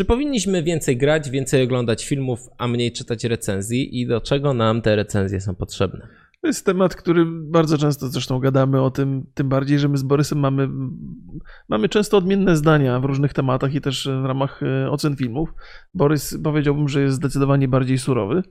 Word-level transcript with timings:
Czy 0.00 0.04
powinniśmy 0.04 0.62
więcej 0.62 0.96
grać, 0.96 1.30
więcej 1.30 1.62
oglądać 1.62 2.06
filmów, 2.06 2.48
a 2.58 2.68
mniej 2.68 2.92
czytać 2.92 3.24
recenzji 3.24 4.00
i 4.00 4.06
do 4.06 4.20
czego 4.20 4.54
nam 4.54 4.82
te 4.82 4.96
recenzje 4.96 5.40
są 5.40 5.54
potrzebne? 5.54 6.08
To 6.42 6.46
jest 6.46 6.66
temat, 6.66 6.94
który 6.94 7.26
bardzo 7.26 7.78
często 7.78 8.08
zresztą 8.08 8.38
gadamy 8.38 8.82
o 8.82 8.90
tym, 8.90 9.26
tym 9.34 9.48
bardziej, 9.48 9.78
że 9.78 9.88
my 9.88 9.96
z 9.98 10.02
Borysem 10.02 10.38
mamy, 10.38 10.68
mamy 11.68 11.88
często 11.88 12.16
odmienne 12.16 12.56
zdania 12.56 13.00
w 13.00 13.04
różnych 13.04 13.32
tematach 13.32 13.74
i 13.74 13.80
też 13.80 14.08
w 14.22 14.24
ramach 14.24 14.62
e, 14.62 14.90
ocen 14.90 15.16
filmów. 15.16 15.48
Borys 15.94 16.38
powiedziałbym, 16.44 16.88
że 16.88 17.00
jest 17.02 17.16
zdecydowanie 17.16 17.68
bardziej 17.68 17.98
surowy. 17.98 18.42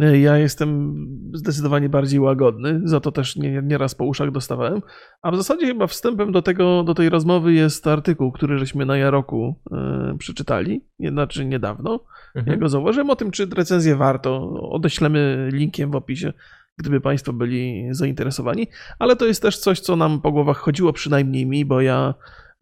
E, 0.00 0.18
Ja 0.18 0.38
jestem 0.38 0.94
zdecydowanie 1.34 1.88
bardziej 1.88 2.20
łagodny, 2.20 2.80
za 2.84 3.00
to 3.00 3.12
też 3.12 3.36
nie- 3.36 3.62
nieraz 3.62 3.94
po 3.94 4.04
uszach 4.04 4.30
dostawałem. 4.30 4.80
A 5.22 5.30
w 5.30 5.36
zasadzie 5.36 5.66
chyba 5.66 5.86
wstępem 5.86 6.32
do, 6.32 6.42
tego, 6.42 6.82
do 6.82 6.94
tej 6.94 7.08
rozmowy 7.08 7.52
jest 7.52 7.86
artykuł, 7.86 8.32
który 8.32 8.58
żeśmy 8.58 8.86
na 8.86 8.96
Jaroku 8.96 9.54
e, 9.72 10.14
przeczytali, 10.18 10.84
znaczy 11.00 11.44
niedawno. 11.44 12.00
Mhm. 12.34 12.54
Ja 12.54 12.60
go 12.60 12.68
zauważyłem 12.68 13.10
o 13.10 13.16
tym, 13.16 13.30
czy 13.30 13.46
recenzję 13.46 13.96
warto. 13.96 14.50
Odeślemy 14.70 15.48
linkiem 15.52 15.90
w 15.90 15.94
opisie, 15.96 16.32
gdyby 16.78 17.00
Państwo 17.00 17.32
byli 17.32 17.88
zainteresowani. 17.90 18.66
Ale 18.98 19.16
to 19.16 19.26
jest 19.26 19.42
też 19.42 19.58
coś, 19.58 19.80
co 19.80 19.96
nam 19.96 20.20
po 20.20 20.32
głowach 20.32 20.56
chodziło, 20.56 20.92
przynajmniej 20.92 21.46
mi, 21.46 21.64
bo 21.64 21.80
ja 21.80 22.14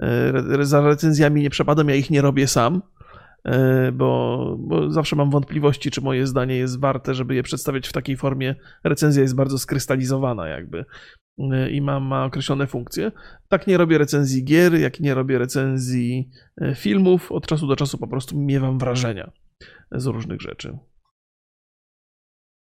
e, 0.03 0.65
za 0.65 0.81
recenzjami 0.81 1.43
nie 1.43 1.51
przepadam, 1.51 1.89
ja 1.89 1.95
ich 1.95 2.11
nie 2.11 2.23
robię 2.23 2.47
sam. 2.49 2.83
e, 3.45 3.93
Bo, 3.93 4.57
bo 4.59 4.91
zawsze 4.91 5.17
mam 5.17 5.31
wątpliwości, 5.31 5.91
czy 5.91 6.01
moje 6.01 6.27
zdanie 6.27 6.57
jest 6.57 6.81
warte, 6.81 7.15
żeby 7.15 7.35
je 7.35 7.43
przedstawiać 7.43 7.89
w 7.89 7.93
takiej 7.93 8.17
formie. 8.17 8.55
Recenzja 8.85 9.23
jest 9.23 9.37
bardzo 9.37 9.59
skrystalizowana, 9.59 10.49
jakby 10.49 10.85
e, 11.39 11.71
i 11.71 11.81
ma, 11.81 12.01
ma 12.01 12.25
określone 12.25 12.67
funkcje. 12.67 13.13
Tak 13.49 13.67
nie 13.67 13.77
robię 13.77 13.99
recenzji 13.99 14.45
gier, 14.45 14.75
jak 14.75 15.01
nie 15.01 15.15
robię 15.15 15.39
recenzji 15.39 16.31
filmów. 16.75 17.33
Od 17.33 17.47
czasu 17.47 17.67
do 17.67 17.77
czasu 17.77 17.99
po 17.99 18.09
prostu 18.09 18.39
miewam 18.39 18.79
wrażenia 18.79 19.31
z 19.93 20.07
różnych 20.07 20.41
rzeczy. 20.41 20.79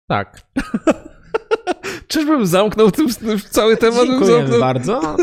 Tak. 0.08 0.40
Czyżbym 2.10 2.46
zamknął 2.46 2.90
tym, 2.90 3.08
tym 3.08 3.38
cały 3.38 3.76
temat? 3.76 4.06
zamknął? 4.22 4.60
bardzo. 4.60 5.00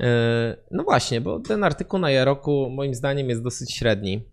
E, 0.00 0.56
No 0.70 0.84
właśnie, 0.84 1.20
bo 1.20 1.40
ten 1.40 1.64
artykuł 1.64 2.00
na 2.00 2.10
Jaroku 2.10 2.70
moim 2.70 2.94
zdaniem 2.94 3.28
jest 3.28 3.42
dosyć 3.42 3.74
średni 3.74 4.24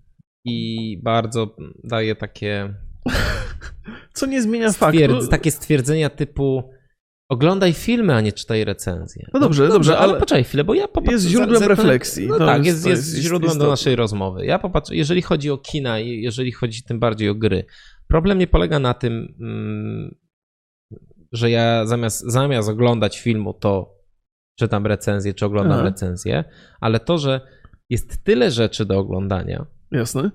i 0.46 1.00
bardzo 1.04 1.56
daje 1.84 2.16
takie, 2.16 2.74
Co 4.14 4.26
nie 4.26 4.42
zmienia 4.42 4.72
stwierdz, 4.74 5.14
faktu. 5.14 5.28
takie 5.28 5.52
stwierdzenia 5.52 6.10
typu 6.10 6.70
oglądaj 7.30 7.74
filmy, 7.74 8.14
a 8.16 8.22
nie 8.22 8.32
czytaj 8.32 8.64
recenzje. 8.66 9.26
No 9.34 9.40
dobrze, 9.40 9.68
dobrze, 9.68 9.98
ale 9.98 10.12
ale 10.12 10.20
poczekaj 10.20 10.44
chwilę, 10.44 10.64
bo 10.64 10.74
ja 10.74 10.88
popatrzę... 10.88 11.12
jest 11.14 11.26
źródłem 11.26 11.54
za- 11.60 11.60
za- 11.60 11.68
refleksji. 11.68 12.28
No 12.28 12.38
tak, 12.38 12.66
jest- 12.66 12.86
jest, 12.88 13.14
jest, 13.14 13.24
źródłem 13.24 13.50
do 13.50 13.54
istotne. 13.54 13.70
naszej 13.70 13.96
rozmowy. 13.96 14.46
Ja 14.46 14.60
popatrzę, 14.60 14.96
jeżeli 14.96 15.22
chodzi 15.22 15.52
o 15.52 15.58
kina 15.58 16.00
i 16.00 16.22
jeżeli 16.22 16.52
chodzi 16.52 16.84
tym 16.84 17.00
bardziej 17.00 17.30
o 17.30 17.36
gry, 17.36 17.66
problem 18.08 18.38
nie 18.40 18.48
polega 18.48 18.80
na 18.80 18.94
tym, 18.94 19.36
mm, 19.42 20.16
że 21.34 21.52
ja 21.52 21.86
zamiast, 21.86 22.24
zamiast 22.32 22.70
oglądać 22.70 23.20
filmu, 23.20 23.54
to 23.54 23.96
czytam 24.60 24.88
recenzję, 24.88 25.34
czy 25.34 25.46
oglądam 25.46 25.74
Aha. 25.74 25.84
recenzję, 25.84 26.44
ale 26.82 27.00
to, 27.00 27.18
że 27.18 27.42
jest 27.90 28.24
tyle 28.24 28.52
rzeczy 28.52 28.86
do 28.86 29.00
oglądania, 29.00 29.66
Jasne, 29.92 30.32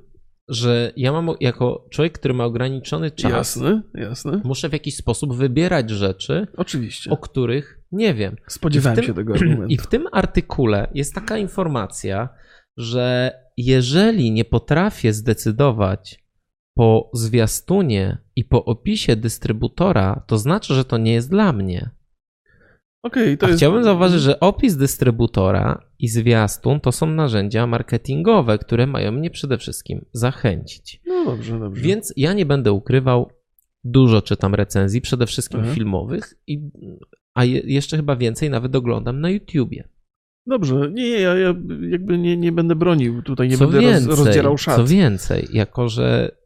że 0.49 0.93
ja 0.97 1.13
mam 1.13 1.29
jako 1.41 1.87
człowiek, 1.91 2.13
który 2.19 2.35
ma 2.35 2.45
ograniczony 2.45 3.11
czas, 3.11 3.33
jasne, 3.33 3.83
jasne. 3.95 4.41
muszę 4.45 4.69
w 4.69 4.73
jakiś 4.73 4.97
sposób 4.97 5.35
wybierać 5.37 5.91
rzeczy, 5.91 6.47
Oczywiście. 6.57 7.11
o 7.11 7.17
których 7.17 7.81
nie 7.93 8.15
wiem. 8.15 8.37
Spodziewałem 8.49 8.97
w 8.97 9.01
się 9.01 9.07
tym- 9.07 9.15
tego 9.15 9.35
argumentu. 9.35 9.67
I 9.75 9.79
w 9.79 9.87
tym 9.87 10.07
artykule 10.13 10.91
jest 10.95 11.15
taka 11.15 11.39
informacja, 11.39 12.29
że 12.77 13.33
jeżeli 13.57 14.31
nie 14.33 14.45
potrafię 14.45 15.13
zdecydować 15.13 16.25
po 16.79 17.11
zwiastunie 17.15 18.19
i 18.37 18.45
po 18.45 18.65
opisie 18.65 19.17
dystrybutora, 19.17 20.23
to 20.27 20.39
znaczy, 20.39 20.75
że 20.75 20.85
to 20.85 20.99
nie 20.99 21.13
jest 21.13 21.31
dla 21.31 21.53
mnie. 21.53 21.91
Okej, 23.03 23.39
to 23.39 23.47
A 23.47 23.49
jest... 23.49 23.61
chciałbym 23.61 23.85
zauważyć, 23.85 24.21
że 24.21 24.41
opis 24.41 24.77
dystrybutora 24.77 25.85
i 25.99 26.09
zwiastun 26.09 26.81
to 26.81 26.93
są 26.93 27.07
narzędzia 27.07 27.67
marketingowe, 27.67 28.59
które 28.59 28.87
mają 28.87 29.13
mnie 29.13 29.31
przede 29.31 29.59
wszystkim 29.59 30.05
zachęcić. 30.13 31.01
No 31.07 31.25
dobrze, 31.25 31.59
dobrze. 31.59 31.83
Więc 31.83 32.13
ja 32.17 32.33
nie 32.33 32.47
będę 32.47 32.73
ukrywał, 32.73 33.31
dużo 33.85 34.23
czytam 34.23 34.55
recenzji, 34.55 35.01
przede 35.01 35.27
wszystkim 35.27 35.59
Mhm. 35.59 35.77
filmowych, 35.77 36.35
i, 36.47 36.71
a 37.35 37.45
je, 37.45 37.61
jeszcze 37.65 37.97
chyba 37.97 38.17
więcej 38.17 38.51
nawet 38.51 38.77
oglądam 38.77 39.21
na 39.21 39.31
YouTubie. 39.31 39.89
Dobrze, 40.47 40.75
nie, 40.75 41.03
nie, 41.03 41.21
ja, 41.21 41.35
ja 41.35 41.55
jakby 41.91 42.19
nie, 42.19 42.37
nie 42.37 42.53
będę 42.53 42.75
bronił 42.75 43.23
tutaj, 43.23 43.49
nie 43.49 43.57
co 43.57 43.65
będę 43.65 43.81
więcej, 43.81 44.09
roz, 44.11 44.19
rozdzierał 44.19 44.59
szat. 44.59 44.77
Co 44.77 44.87
więcej, 44.87 45.49
jako 45.53 45.89
że 45.89 46.39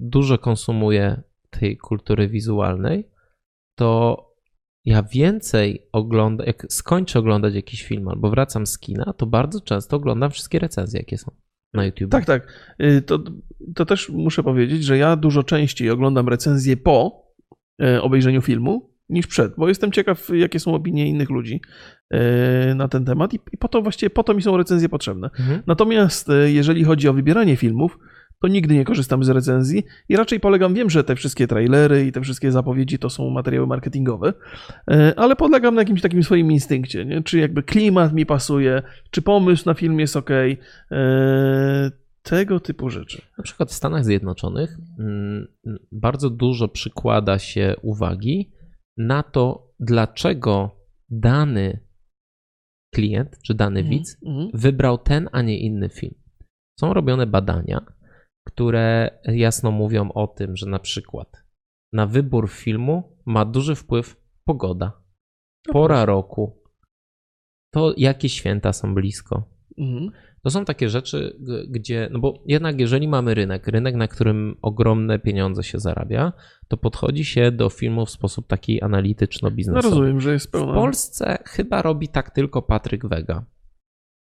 dużo 0.00 0.38
konsumuję 0.38 1.22
tej 1.50 1.76
kultury 1.76 2.28
wizualnej, 2.28 3.08
to 3.74 4.30
ja 4.84 5.02
więcej 5.02 5.86
oglądam, 5.92 6.46
jak 6.46 6.66
skończę 6.68 7.18
oglądać 7.18 7.54
jakiś 7.54 7.82
film 7.82 8.08
albo 8.08 8.30
wracam 8.30 8.66
z 8.66 8.78
kina, 8.78 9.12
to 9.16 9.26
bardzo 9.26 9.60
często 9.60 9.96
oglądam 9.96 10.30
wszystkie 10.30 10.58
recenzje, 10.58 11.00
jakie 11.00 11.18
są 11.18 11.32
na 11.74 11.84
YouTube. 11.84 12.10
Tak, 12.10 12.24
tak. 12.24 12.74
Y, 12.82 13.02
To, 13.02 13.18
to 13.74 13.86
też 13.86 14.08
muszę 14.08 14.42
powiedzieć, 14.42 14.84
że 14.84 14.98
ja 14.98 15.16
dużo 15.16 15.42
częściej 15.42 15.90
oglądam 15.90 16.28
recenzje 16.28 16.76
po 16.76 17.26
e, 17.82 18.02
obejrzeniu 18.02 18.42
filmu 18.42 18.90
niż 19.08 19.26
przed, 19.26 19.54
bo 19.56 19.68
jestem 19.68 19.92
ciekaw, 19.92 20.28
jakie 20.34 20.60
są 20.60 20.74
opinie 20.74 21.08
innych 21.08 21.30
ludzi 21.30 21.60
e, 22.10 22.74
na 22.74 22.88
ten 22.88 23.04
temat 23.04 23.34
i, 23.34 23.40
po 23.58 23.68
to 23.68 23.82
właściwie 23.82 24.10
po 24.10 24.24
to 24.24 24.34
mi 24.34 24.42
są 24.42 24.56
recenzje 24.56 24.88
potrzebne. 24.88 25.30
Mhm. 25.38 25.62
Natomiast 25.66 26.28
jeżeli 26.46 26.84
chodzi 26.84 27.08
o 27.08 27.12
wybieranie 27.12 27.56
filmów, 27.56 27.98
to 28.42 28.48
nigdy 28.48 28.74
nie 28.74 28.84
korzystam 28.84 29.24
z 29.24 29.28
recenzji 29.28 29.84
i 30.08 30.16
raczej 30.16 30.40
polegam, 30.40 30.74
wiem, 30.74 30.90
że 30.90 31.04
te 31.04 31.16
wszystkie 31.16 31.46
trailery 31.46 32.06
i 32.06 32.12
te 32.12 32.20
wszystkie 32.20 32.52
zapowiedzi 32.52 32.98
to 32.98 33.10
są 33.10 33.30
materiały 33.30 33.66
marketingowe, 33.66 34.32
e, 34.90 35.14
ale 35.16 35.36
polegam 35.36 35.74
na 35.74 35.80
jakimś 35.80 36.00
takim 36.00 36.22
swoim 36.22 36.52
instynkcie, 36.52 37.04
nie? 37.04 37.22
czy 37.22 37.38
jakby 37.38 37.62
klimat 37.62 38.12
mi 38.12 38.26
pasuje, 38.26 38.82
czy 39.10 39.22
pomysł 39.22 39.62
na 39.66 39.74
film 39.74 40.00
jest 40.00 40.16
ok, 40.16 40.30
tego 42.22 42.60
typu 42.60 42.90
rzeczy. 42.90 43.22
Na 43.38 43.44
przykład 43.44 43.70
w 43.70 43.74
Stanach 43.74 44.04
Zjednoczonych 44.04 44.76
mm, 44.98 45.46
bardzo 45.92 46.30
dużo 46.30 46.68
przykłada 46.68 47.38
się 47.38 47.74
uwagi 47.82 48.52
na 48.96 49.22
to, 49.22 49.72
dlaczego 49.80 50.76
dany 51.10 51.80
klient 52.94 53.38
czy 53.42 53.54
dany 53.54 53.84
widz 53.84 54.16
Mhm. 54.26 54.50
wybrał 54.54 54.98
ten, 54.98 55.28
a 55.32 55.42
nie 55.42 55.58
inny 55.58 55.88
film. 55.88 56.14
Są 56.80 56.94
robione 56.94 57.26
badania, 57.26 57.86
które 58.46 59.18
jasno 59.24 59.70
mówią 59.70 60.12
o 60.12 60.26
tym, 60.26 60.56
że 60.56 60.66
na 60.66 60.78
przykład 60.78 61.44
na 61.92 62.06
wybór 62.06 62.50
filmu 62.50 63.16
ma 63.26 63.44
duży 63.44 63.74
wpływ 63.74 64.16
pogoda, 64.44 65.02
pora 65.72 66.04
roku, 66.04 66.62
to 67.74 67.94
jakie 67.96 68.28
święta 68.28 68.72
są 68.72 68.94
blisko. 68.94 69.48
Mhm. 69.78 70.10
To 70.42 70.50
są 70.50 70.64
takie 70.64 70.88
rzeczy, 70.88 71.36
gdzie, 71.68 72.08
no 72.12 72.18
bo 72.18 72.42
jednak 72.46 72.80
jeżeli 72.80 73.08
mamy 73.08 73.34
rynek, 73.34 73.66
rynek, 73.66 73.94
na 73.94 74.08
którym 74.08 74.56
ogromne 74.62 75.18
pieniądze 75.18 75.62
się 75.62 75.78
zarabia, 75.78 76.32
to 76.68 76.76
podchodzi 76.76 77.24
się 77.24 77.52
do 77.52 77.68
filmu 77.68 78.06
w 78.06 78.10
sposób 78.10 78.46
taki 78.46 78.78
No 78.80 78.86
analityczno-biznesowy. 78.86 79.82
rozumiem, 79.82 80.20
że 80.20 80.32
jest 80.32 80.48
W 80.48 80.50
pełna... 80.50 80.74
Polsce 80.74 81.38
chyba 81.46 81.82
robi 81.82 82.08
tak 82.08 82.30
tylko 82.30 82.62
Patryk 82.62 83.06
Wega, 83.06 83.44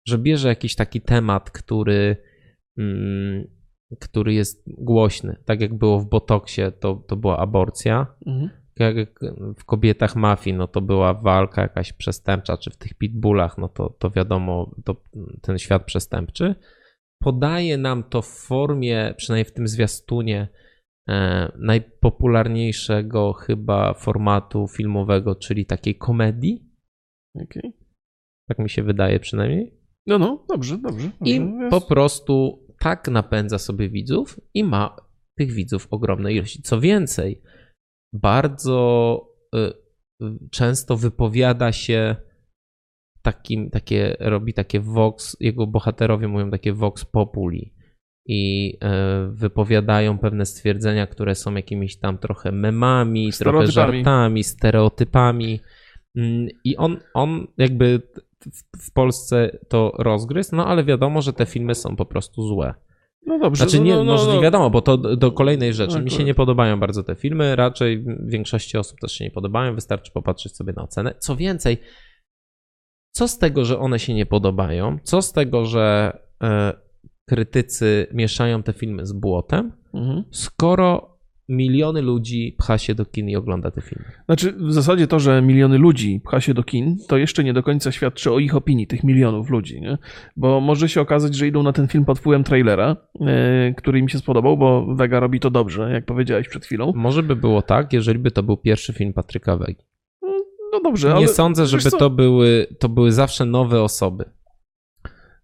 że 0.08 0.18
bierze 0.18 0.48
jakiś 0.48 0.76
taki 0.76 1.02
temat, 1.02 1.52
który, 1.52 2.18
mm, 2.78 3.48
który 4.00 4.34
jest 4.34 4.64
głośny. 4.68 5.36
Tak 5.46 5.62
jak 5.62 5.74
było 5.74 6.00
w 6.00 6.10
Botoksie, 6.10 6.62
to, 6.80 6.96
to 7.08 7.16
była 7.16 7.38
aborcja. 7.38 8.08
Mhm. 8.28 8.50
Jak 8.80 9.20
w 9.58 9.66
kobietach 9.66 10.16
mafii, 10.16 10.56
no 10.56 10.68
to 10.68 10.82
była 10.82 11.14
walka 11.14 11.62
jakaś 11.62 11.94
przestępcza, 11.94 12.58
czy 12.58 12.72
w 12.72 12.78
tych 12.78 12.94
pitbullach, 12.94 13.58
no 13.58 13.70
to, 13.70 13.90
to 13.90 14.10
wiadomo, 14.10 14.76
to 14.86 14.96
ten 15.42 15.58
świat 15.58 15.86
przestępczy. 15.86 16.56
Podaje 17.20 17.78
nam 17.78 18.04
to 18.04 18.22
w 18.22 18.28
formie, 18.28 19.14
przynajmniej 19.18 19.46
w 19.46 19.54
tym 19.54 19.68
zwiastunie, 19.68 20.48
e, 21.10 21.52
najpopularniejszego 21.60 23.34
chyba 23.34 23.94
formatu 23.94 24.68
filmowego, 24.68 25.36
czyli 25.36 25.66
takiej 25.66 25.96
komedii. 25.96 26.70
Okej. 27.36 27.74
Tak 28.48 28.60
mi 28.60 28.70
się 28.70 28.84
wydaje 28.84 29.20
przynajmniej. 29.20 29.84
No, 30.08 30.20
no, 30.20 30.46
dobrze, 30.50 30.78
dobrze. 30.78 31.10
I 31.26 31.40
dobrze. 31.40 31.70
po 31.70 31.82
prostu 31.82 32.63
tak 32.84 33.08
napędza 33.08 33.60
sobie 33.60 33.90
widzów 33.90 34.40
i 34.54 34.64
ma 34.64 34.96
tych 35.38 35.52
widzów 35.52 35.88
ogromne 35.92 36.34
ilości. 36.34 36.62
Co 36.62 36.80
więcej, 36.80 37.42
bardzo 38.14 39.18
y, 39.56 39.60
y, 40.24 40.50
często 40.52 40.98
wypowiada 40.98 41.72
się 41.72 42.16
takim, 43.22 43.70
takie, 43.70 44.18
robi 44.20 44.54
takie 44.54 44.80
vox, 44.80 45.38
jego 45.40 45.68
bohaterowie 45.68 46.28
mówią 46.28 46.52
takie 46.52 46.74
vox 46.74 47.06
populi 47.06 47.74
i 48.28 48.74
y, 48.76 48.78
wypowiadają 49.32 50.18
pewne 50.18 50.46
stwierdzenia, 50.46 51.08
które 51.08 51.36
są 51.36 51.56
jakimiś 51.56 52.00
tam 52.00 52.18
trochę 52.18 52.52
memami, 52.52 53.32
trochę 53.32 53.68
żartami, 53.68 54.44
stereotypami. 54.44 55.60
Mm, 56.16 56.48
I 56.64 56.78
on, 56.78 57.00
on 57.14 57.48
jakby 57.58 58.02
w, 58.78 58.92
Polsce 58.94 59.58
to 59.68 59.92
rozgryzł, 60.00 60.56
no 60.56 60.68
ale 60.68 60.84
wiadomo, 60.84 61.22
że 61.22 61.34
te 61.34 61.46
filmy 61.46 61.76
są 61.76 61.96
po 61.96 62.06
prostu 62.06 62.48
złe. 62.48 62.74
No 63.26 63.34
No 63.38 63.40
dobrze. 63.40 63.64
Znaczy 63.64 63.78
no, 63.78 63.84
nie, 63.86 63.96
no, 63.96 64.04
no, 64.04 64.12
może 64.12 64.28
no. 64.28 64.34
nie 64.36 64.42
wiadomo, 64.42 64.70
bo 64.70 64.82
to 64.82 64.98
do 64.98 65.32
kolejnej 65.32 65.74
rzeczy. 65.74 66.02
Mi 66.02 66.10
się 66.10 66.16
Akurat. 66.16 66.28
nie 66.28 66.34
podobają 66.36 66.80
bardzo 66.80 67.04
te 67.04 67.16
filmy, 67.16 67.56
raczej 67.56 68.06
większości 68.26 68.78
osób 68.78 69.00
też 69.00 69.12
się 69.12 69.24
nie 69.26 69.32
podobają, 69.32 69.76
wystarczy 69.76 70.12
popatrzeć 70.12 70.56
sobie 70.56 70.74
na 70.76 70.84
ocenę. 70.84 71.16
Co 71.20 71.36
więcej, 71.36 71.78
co 73.12 73.28
z 73.28 73.38
tego, 73.38 73.66
że 73.66 73.80
one 73.80 74.00
się 74.00 74.14
nie 74.14 74.26
podobają? 74.26 74.98
Co 75.04 75.22
z 75.22 75.32
tego, 75.34 75.66
że 75.66 76.18
e, 76.44 76.74
krytycy 77.30 78.08
mieszają 78.14 78.64
te 78.64 78.74
filmy 78.74 79.06
z 79.06 79.14
błotem, 79.14 79.72
Mhm. 79.94 80.24
skoro 80.32 81.13
miliony 81.50 82.02
ludzi 82.02 82.56
pcha 82.58 82.78
się 82.78 82.96
do 82.96 83.06
kin 83.06 83.30
i 83.30 83.36
ogląda 83.36 83.72
te 83.72 83.82
filmy? 83.82 84.06
Znaczy, 84.26 84.52
w 84.52 84.74
zasadzie 84.74 85.08
to, 85.08 85.20
że 85.20 85.42
miliony 85.42 85.78
ludzi 85.78 86.22
pcha 86.26 86.42
się 86.42 86.54
do 86.54 86.64
kin, 86.64 86.98
to 87.08 87.18
jeszcze 87.18 87.44
nie 87.44 87.54
do 87.54 87.64
końca 87.64 87.92
świadczy 87.92 88.32
o 88.32 88.40
ich 88.40 88.56
opinii, 88.56 88.88
tych 88.88 89.04
milionów 89.04 89.50
ludzi, 89.50 89.82
nie? 89.82 89.98
Bo 90.38 90.62
może 90.62 90.90
się 90.90 91.02
okazać, 91.02 91.36
że 91.36 91.48
idą 91.48 91.64
na 91.64 91.74
ten 91.74 91.88
film 91.88 92.06
pod 92.06 92.20
wpływem 92.20 92.44
trailera, 92.44 92.96
e, 93.22 93.74
który 93.78 94.00
im 94.00 94.10
się 94.10 94.18
spodobał, 94.18 94.58
bo 94.58 94.96
Vega 94.96 95.20
robi 95.20 95.40
to 95.40 95.50
dobrze, 95.50 95.92
jak 95.94 96.06
powiedziałeś 96.06 96.50
przed 96.50 96.66
chwilą. 96.66 96.94
Może 96.96 97.24
by 97.24 97.36
było 97.36 97.62
tak, 97.62 97.94
jeżeli 97.94 98.20
by 98.20 98.32
to 98.32 98.44
był 98.44 98.58
pierwszy 98.58 98.94
film 98.94 99.14
Patryka 99.14 99.58
Wegi. 99.58 99.84
No 100.74 100.80
dobrze, 100.84 101.08
Nie 101.08 101.14
ale... 101.14 101.28
sądzę, 101.28 101.66
żeby 101.66 101.92
to 101.92 102.10
były, 102.10 102.68
to 102.80 102.90
były 102.90 103.12
zawsze 103.12 103.46
nowe 103.46 103.82
osoby. 103.82 104.26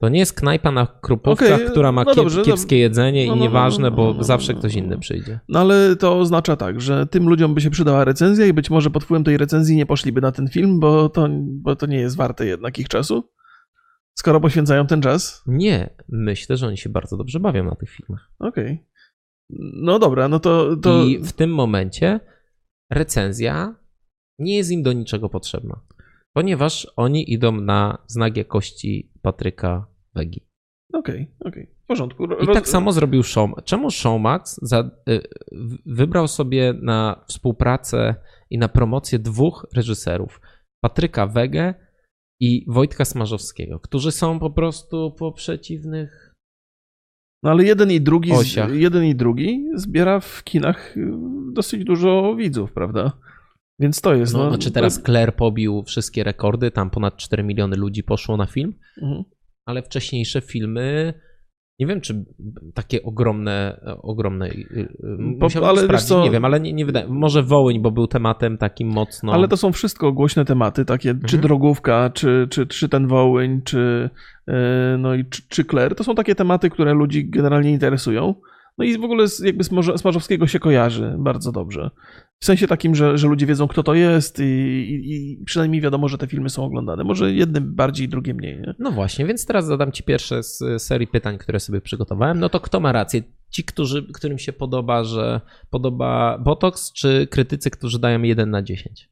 To 0.01 0.09
nie 0.09 0.19
jest 0.19 0.33
knajpa 0.33 0.71
na 0.71 0.87
krupówkach, 1.01 1.53
Okej, 1.53 1.67
która 1.67 1.91
ma 1.91 2.03
no 2.03 2.15
dobrze, 2.15 2.41
kiepskie 2.41 2.77
jedzenie 2.77 3.27
no, 3.27 3.33
i 3.33 3.37
no, 3.37 3.43
nieważne, 3.43 3.89
no, 3.89 3.95
bo 3.95 4.05
no, 4.05 4.13
no, 4.13 4.23
zawsze 4.23 4.53
no, 4.53 4.59
ktoś 4.59 4.75
no. 4.75 4.81
inny 4.81 4.99
przyjdzie. 4.99 5.39
No 5.49 5.59
ale 5.59 5.95
to 5.95 6.19
oznacza 6.19 6.55
tak, 6.55 6.81
że 6.81 7.07
tym 7.07 7.29
ludziom 7.29 7.53
by 7.53 7.61
się 7.61 7.69
przydała 7.69 8.05
recenzja 8.05 8.45
i 8.45 8.53
być 8.53 8.69
może 8.69 8.89
pod 8.89 9.03
wpływem 9.03 9.23
tej 9.23 9.37
recenzji 9.37 9.75
nie 9.75 9.85
poszliby 9.85 10.21
na 10.21 10.31
ten 10.31 10.47
film, 10.47 10.79
bo 10.79 11.09
to, 11.09 11.27
bo 11.39 11.75
to 11.75 11.85
nie 11.85 11.97
jest 11.97 12.15
warte 12.15 12.45
jednak 12.45 12.79
ich 12.79 12.87
czasu. 12.87 13.23
Skoro 14.19 14.39
poświęcają 14.39 14.87
ten 14.87 15.01
czas. 15.01 15.43
Nie, 15.47 15.89
myślę, 16.09 16.57
że 16.57 16.67
oni 16.67 16.77
się 16.77 16.89
bardzo 16.89 17.17
dobrze 17.17 17.39
bawią 17.39 17.63
na 17.63 17.75
tych 17.75 17.89
filmach. 17.89 18.31
Okej. 18.39 18.85
No 19.73 19.99
dobra, 19.99 20.27
no 20.27 20.39
to. 20.39 20.75
to... 20.77 21.03
I 21.03 21.19
w 21.23 21.33
tym 21.33 21.53
momencie 21.53 22.19
recenzja 22.91 23.75
nie 24.39 24.57
jest 24.57 24.71
im 24.71 24.83
do 24.83 24.93
niczego 24.93 25.29
potrzebna, 25.29 25.81
ponieważ 26.33 26.87
oni 26.95 27.33
idą 27.33 27.51
na 27.51 27.97
znak 28.07 28.37
jakości 28.37 29.11
Patryka 29.21 29.85
Wegi. 30.15 30.49
Okej, 30.93 31.31
okej. 31.39 31.67
W 31.83 31.85
porządku. 31.85 32.25
I 32.43 32.47
tak 32.53 32.67
samo 32.67 32.91
zrobił 32.91 33.23
Show. 33.23 33.49
Czemu 33.63 33.91
Showmax 33.91 34.59
za, 34.61 34.91
y, 35.09 35.21
wybrał 35.85 36.27
sobie 36.27 36.73
na 36.81 37.23
współpracę 37.27 38.15
i 38.49 38.57
na 38.57 38.67
promocję 38.67 39.19
dwóch 39.19 39.67
reżyserów? 39.75 40.41
Patryka 40.83 41.27
Wegę 41.27 41.73
i 42.39 42.65
Wojtka 42.67 43.05
Smarzowskiego, 43.05 43.79
którzy 43.79 44.11
są 44.11 44.39
po 44.39 44.49
prostu 44.49 45.11
po 45.11 45.31
przeciwnych. 45.31 46.35
No 47.43 47.49
ale 47.49 47.63
jeden 47.63 47.91
i 47.91 48.01
drugi, 48.01 48.31
z, 48.35 48.55
jeden 48.73 49.05
i 49.05 49.15
drugi 49.15 49.65
zbiera 49.75 50.19
w 50.19 50.43
kinach 50.43 50.97
y, 50.97 51.11
dosyć 51.53 51.83
dużo 51.83 52.35
widzów, 52.35 52.73
prawda? 52.73 53.11
Więc 53.79 54.01
to 54.01 54.13
jest. 54.15 54.33
No, 54.33 54.43
No, 54.43 54.49
znaczy 54.49 54.71
teraz 54.71 55.03
Claire 55.03 55.35
pobił 55.35 55.83
wszystkie 55.83 56.23
rekordy, 56.23 56.71
tam 56.71 56.89
ponad 56.89 57.17
4 57.17 57.43
miliony 57.43 57.77
ludzi 57.77 58.03
poszło 58.03 58.37
na 58.37 58.45
film, 58.45 58.73
Mhm. 59.01 59.23
ale 59.65 59.81
wcześniejsze 59.83 60.41
filmy. 60.41 61.13
Nie 61.79 61.87
wiem, 61.87 62.01
czy 62.01 62.25
takie 62.73 63.03
ogromne, 63.03 63.79
ogromne. 64.01 64.47
y, 64.47 64.51
y, 64.51 64.87
Bo- 65.37 65.45
Musiałbym 65.45 65.69
ale 65.69 65.81
sprawdzić, 65.81 66.07
co- 66.09 66.23
nie 66.23 66.31
wiem, 66.31 66.45
ale 66.45 66.59
nie, 66.59 66.73
nie 66.73 66.85
wydaje. 66.85 67.07
Może 67.07 67.43
Wołyń, 67.43 67.81
bo 67.81 67.91
był 67.91 68.07
tematem 68.07 68.57
takim 68.57 68.87
mocno. 68.87 69.33
Ale 69.33 69.47
to 69.47 69.57
są 69.57 69.71
wszystko 69.71 70.11
głośne 70.11 70.45
tematy, 70.45 70.85
takie 70.85 71.09
czy 71.13 71.35
Mhm. 71.35 71.41
drogówka, 71.41 72.09
czy, 72.13 72.47
czy, 72.49 72.67
czy 72.67 72.89
ten 72.89 73.07
Wołyń, 73.07 73.61
czy, 73.61 74.09
yy, 74.47 74.53
no 74.99 75.15
i 75.15 75.25
czy, 75.25 75.41
czy 75.49 75.63
Kler. 75.65 75.95
To 75.95 76.03
są 76.03 76.15
takie 76.15 76.35
tematy, 76.35 76.69
które 76.69 76.93
ludzi 76.93 77.29
generalnie 77.29 77.71
interesują. 77.71 78.35
No 78.79 78.85
i 78.85 78.97
w 78.97 79.03
ogóle 79.03 79.27
z, 79.27 79.39
jakby 79.39 79.63
Smarzowskiego 79.97 80.47
się 80.47 80.59
kojarzy 80.59 81.15
bardzo 81.17 81.51
dobrze. 81.51 81.89
W 82.41 82.45
sensie 82.45 82.67
takim, 82.67 82.95
że, 82.95 83.17
że 83.17 83.27
ludzie 83.27 83.45
wiedzą, 83.45 83.67
kto 83.67 83.83
to 83.83 83.93
jest 83.93 84.39
i, 84.39 84.43
i, 84.43 85.33
i 85.41 85.43
przynajmniej 85.45 85.81
wiadomo, 85.81 86.07
że 86.07 86.17
te 86.17 86.27
filmy 86.27 86.49
są 86.49 86.63
oglądane. 86.63 87.03
Może 87.03 87.33
jednym 87.33 87.75
bardziej, 87.75 88.09
drugie 88.09 88.33
mniej. 88.33 88.57
Nie? 88.57 88.75
No 88.79 88.91
właśnie, 88.91 89.25
więc 89.25 89.45
teraz 89.45 89.65
zadam 89.65 89.91
Ci 89.91 90.03
pierwsze 90.03 90.43
z 90.43 90.63
serii 90.77 91.07
pytań, 91.07 91.37
które 91.37 91.59
sobie 91.59 91.81
przygotowałem. 91.81 92.39
No 92.39 92.49
to 92.49 92.59
kto 92.59 92.79
ma 92.79 92.91
rację? 92.91 93.23
Ci, 93.49 93.63
którzy, 93.63 94.07
którym 94.13 94.37
się 94.37 94.53
podoba, 94.53 95.03
że 95.03 95.41
podoba 95.69 96.37
Botox, 96.37 96.93
czy 96.93 97.27
krytycy, 97.27 97.69
którzy 97.69 97.99
dają 97.99 98.21
1 98.21 98.49
na 98.49 98.61
10? 98.61 99.09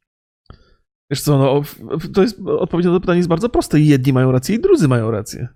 Wiesz 1.11 1.21
co, 1.21 1.37
no, 1.37 1.61
to 2.13 2.21
jest, 2.21 2.39
odpowiedź 2.59 2.85
na 2.85 2.91
to 2.91 2.99
pytanie 2.99 3.17
jest 3.17 3.29
bardzo 3.29 3.49
proste. 3.49 3.79
Jedni 3.79 4.13
mają 4.13 4.31
rację 4.31 4.55
i 4.55 4.61
drudzy 4.61 4.87
mają 4.87 5.11
rację. 5.11 5.47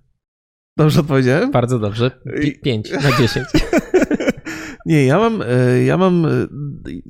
Dobrze 0.78 1.00
odpowiedziałem? 1.00 1.52
Bardzo 1.52 1.80
dobrze. 1.80 2.12
I- 2.44 2.60
5 2.60 2.92
na 2.92 3.18
10. 3.18 3.48
Nie, 4.86 5.06
ja 5.06 5.18
mam, 5.20 5.42
e, 5.42 5.84
ja 5.84 5.98
mam, 5.98 6.26
e, 6.26 6.30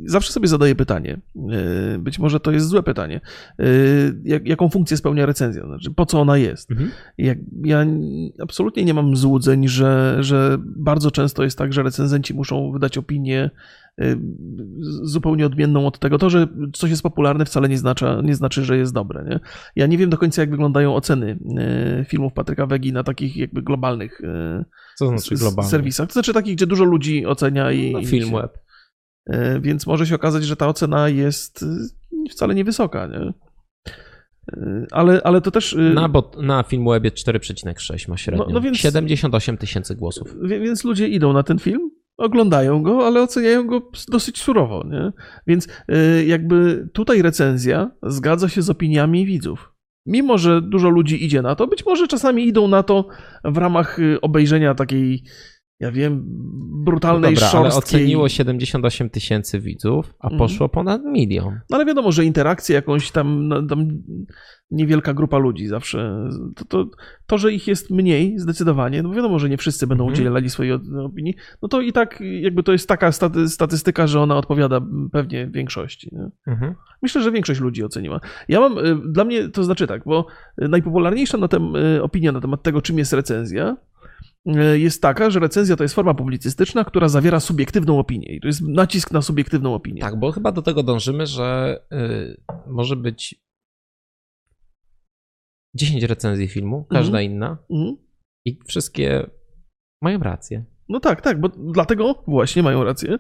zawsze 0.06 0.34
sobie 0.34 0.48
zadaję 0.48 0.76
pytanie, 0.76 1.22
e, 1.94 1.98
być 1.98 2.20
może 2.20 2.40
to 2.40 2.52
jest 2.52 2.68
złe 2.68 2.84
pytanie, 2.84 3.22
jak, 4.24 4.48
jaką 4.48 4.70
funkcję 4.70 4.98
spełnia 4.98 5.26
recenzja, 5.26 5.66
znaczy 5.66 5.92
po 5.96 6.06
co 6.06 6.22
ona 6.22 6.38
jest. 6.38 6.72
Mhm. 6.72 6.92
Jak, 7.18 7.38
ja 7.64 7.80
n- 7.82 8.30
absolutnie 8.42 8.86
nie 8.86 8.94
mam 8.94 9.16
złudzeń, 9.16 9.68
że, 9.68 10.18
że 10.20 10.58
bardzo 10.62 11.12
często 11.12 11.44
jest 11.44 11.58
tak, 11.58 11.74
że 11.74 11.84
recenzenci 11.84 12.34
muszą 12.34 12.72
wydać 12.72 12.98
opinię 12.98 13.50
zupełnie 15.04 15.46
odmienną 15.46 15.88
od 15.88 16.00
tego. 16.00 16.18
To, 16.18 16.30
że 16.30 16.48
coś 16.74 16.90
jest 16.90 17.04
popularne 17.04 17.46
wcale 17.46 17.70
nie, 17.70 17.78
znacza, 17.78 18.22
nie 18.24 18.36
znaczy, 18.36 18.66
że 18.66 18.78
jest 18.78 18.94
dobre. 18.94 19.26
Nie? 19.30 19.40
Ja 19.76 19.88
nie 19.88 19.98
wiem 19.98 20.10
do 20.10 20.18
końca, 20.18 20.42
jak 20.42 20.52
wyglądają 20.52 20.96
oceny 20.96 21.40
e, 21.58 22.06
filmów 22.06 22.34
Patryka 22.34 22.66
Wegi 22.66 22.94
na 22.94 23.04
takich 23.04 23.38
jakby 23.38 23.62
globalnych 23.62 24.22
e, 24.24 24.66
Co 24.98 25.08
znaczy 25.08 25.38
serwisach. 25.70 26.08
To 26.08 26.14
znaczy 26.14 26.34
takich, 26.34 26.56
gdzie 26.56 26.68
dużo 26.68 26.84
ludzi 26.84 27.26
ocenia 27.26 27.72
i. 27.72 27.92
No, 27.92 28.00
i 28.00 28.06
film 28.06 28.32
web. 28.32 28.58
Więc 29.62 29.88
może 29.88 30.06
się 30.08 30.16
okazać, 30.16 30.46
że 30.46 30.56
ta 30.56 30.68
ocena 30.68 31.10
jest 31.10 31.64
y, 31.64 32.30
wcale 32.32 32.56
niewysoka, 32.56 33.08
nie? 33.08 33.34
Ale, 34.92 35.22
ale 35.24 35.42
to 35.42 35.52
też. 35.52 35.74
y, 35.74 35.78
Na, 35.94 36.10
bot, 36.10 36.38
na 36.42 36.64
Filmwebie 36.64 37.12
4,6 37.12 38.10
ma 38.10 38.18
średnio. 38.18 38.46
No- 38.46 38.54
no 38.54 38.62
więc- 38.62 38.78
78 38.78 39.58
tysięcy 39.58 39.96
głosów. 39.96 40.36
Więc 40.44 40.84
ludzie 40.84 41.08
idą 41.08 41.34
na 41.34 41.44
ten 41.44 41.60
film, 41.60 41.91
oglądają 42.22 42.84
go, 42.84 43.08
ale 43.08 43.22
oceniają 43.22 43.68
go 43.68 43.90
dosyć 44.08 44.42
surowo, 44.42 44.84
nie? 44.92 45.12
Więc 45.48 45.68
y, 45.68 46.26
jakby 46.26 46.90
tutaj 46.94 47.22
recenzja 47.22 47.92
zgadza 48.04 48.50
się 48.50 48.62
z 48.62 48.70
opiniami 48.70 49.26
widzów. 49.26 49.74
Mimo, 50.06 50.38
że 50.38 50.62
dużo 50.62 50.90
ludzi 50.90 51.26
idzie 51.26 51.42
na 51.42 51.56
to, 51.56 51.68
być 51.68 51.86
może 51.86 52.08
czasami 52.08 52.48
idą 52.48 52.68
na 52.68 52.84
to 52.84 53.08
w 53.46 53.58
ramach 53.58 54.00
y, 54.00 54.22
obejrzenia 54.22 54.76
takiej, 54.76 55.24
ja 55.80 55.92
wiem, 55.92 56.24
brutalnej 56.86 57.34
No 57.34 57.40
Dobra, 57.42 57.60
ale 57.60 57.72
szorstkiej... 57.72 58.00
oceniło 58.02 58.30
78 58.30 59.10
tysięcy 59.10 59.60
widzów, 59.60 60.14
a 60.20 60.28
Mhm. 60.28 60.40
poszło 60.40 60.70
ponad 60.70 61.02
milion. 61.06 61.60
No 61.70 61.76
ale 61.78 61.86
wiadomo, 61.86 62.12
że 62.12 62.26
interakcje 62.26 62.76
jakąś 62.76 63.12
tam, 63.12 63.50
tam 63.70 63.88
niewielka 64.72 65.14
grupa 65.14 65.38
ludzi 65.38 65.68
zawsze. 65.68 66.30
To, 66.56 66.66
to, 66.66 66.90
to, 67.26 67.38
że 67.38 67.54
ich 67.54 67.68
jest 67.68 67.90
mniej 67.90 68.40
zdecydowanie, 68.40 69.04
no 69.04 69.10
wiadomo, 69.14 69.40
że 69.40 69.50
nie 69.50 69.58
wszyscy 69.58 69.88
będą 69.88 70.04
Mhm. 70.04 70.14
udzielali 70.14 70.50
swojej 70.50 70.74
opinii, 71.06 71.36
no 71.62 71.68
to 71.68 71.82
i 71.82 71.92
tak 71.94 72.24
jakby 72.42 72.64
to 72.64 72.72
jest 72.72 72.88
taka 72.88 73.12
staty, 73.12 73.50
statystyka, 73.50 74.08
że 74.08 74.22
ona 74.22 74.38
odpowiada 74.38 74.82
pewnie 75.12 75.48
większości. 75.48 76.12
Mhm. 76.48 76.76
Myślę, 77.02 77.22
że 77.22 77.32
większość 77.32 77.60
ludzi 77.60 77.84
oceniła. 77.84 78.20
Ja 78.48 78.60
mam, 78.60 78.78
y, 78.78 78.96
dla 79.06 79.24
mnie 79.24 79.50
to 79.50 79.64
znaczy 79.64 79.88
tak, 79.88 80.02
bo 80.06 80.26
najpopularniejsza 80.58 81.38
na 81.38 81.48
tem, 81.48 81.76
y, 81.76 82.04
opinia 82.04 82.32
na 82.32 82.42
temat 82.42 82.64
tego, 82.64 82.82
czym 82.82 82.98
jest 82.98 83.14
recenzja, 83.14 83.78
y, 84.48 84.80
jest 84.80 85.02
taka, 85.02 85.30
że 85.30 85.40
recenzja 85.40 85.76
to 85.76 85.84
jest 85.84 85.96
forma 85.96 86.14
publicystyczna, 86.14 86.84
która 86.84 87.08
zawiera 87.10 87.40
subiektywną 87.40 88.00
opinię. 88.00 88.36
I 88.36 88.42
to 88.42 88.48
jest 88.48 88.62
nacisk 88.68 89.12
na 89.12 89.22
subiektywną 89.22 89.74
opinię. 89.76 90.02
Tak, 90.02 90.20
bo 90.20 90.32
chyba 90.32 90.52
do 90.52 90.62
tego 90.62 90.84
dążymy, 90.84 91.26
że 91.26 91.80
y, 91.94 92.42
może 92.68 92.96
być 92.96 93.42
10 95.76 96.04
recenzji 96.04 96.48
filmu, 96.48 96.86
każda 96.90 97.22
inna, 97.22 97.58
Mhm. 97.70 97.98
i 98.46 98.60
wszystkie 98.68 99.30
mają 100.02 100.20
rację. 100.20 100.66
No 100.90 101.00
tak, 101.00 101.22
tak, 101.22 101.40
bo 101.42 101.50
dlatego 101.50 102.24
właśnie 102.28 102.64
mają 102.64 102.84
rację, 102.84 103.18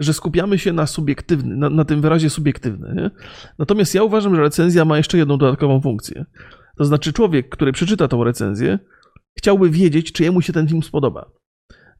że 0.00 0.12
skupiamy 0.14 0.58
się 0.58 0.72
na 0.72 0.86
subiektywny, 0.86 1.56
na, 1.56 1.70
na 1.70 1.84
tym 1.84 2.00
wyrazie 2.00 2.30
subiektywny. 2.30 2.94
Nie? 2.94 3.10
Natomiast 3.58 3.94
ja 3.94 4.02
uważam, 4.02 4.36
że 4.36 4.42
recenzja 4.42 4.84
ma 4.84 4.96
jeszcze 4.96 5.18
jedną 5.18 5.38
dodatkową 5.38 5.80
funkcję. 5.80 6.24
To 6.78 6.84
znaczy, 6.84 7.12
człowiek, 7.12 7.48
który 7.48 7.72
przeczyta 7.72 8.08
tą 8.08 8.24
recenzję, 8.24 8.78
chciałby 9.38 9.70
wiedzieć, 9.70 10.12
czy 10.12 10.22
jemu 10.22 10.42
się 10.42 10.52
ten 10.52 10.68
film 10.68 10.82
spodoba. 10.82 11.30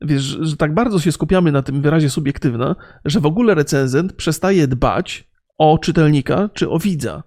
Wiesz, 0.00 0.22
że 0.40 0.56
tak 0.56 0.74
bardzo 0.74 1.00
się 1.00 1.12
skupiamy 1.12 1.52
na 1.52 1.62
tym 1.62 1.82
wyrazie 1.82 2.10
subiektywna, 2.10 2.76
że 3.04 3.20
w 3.20 3.26
ogóle 3.26 3.54
recenzent 3.54 4.12
przestaje 4.12 4.66
dbać 4.68 5.28
o 5.58 5.78
czytelnika 5.78 6.50
czy 6.54 6.70
o 6.70 6.78
widza. 6.78 7.22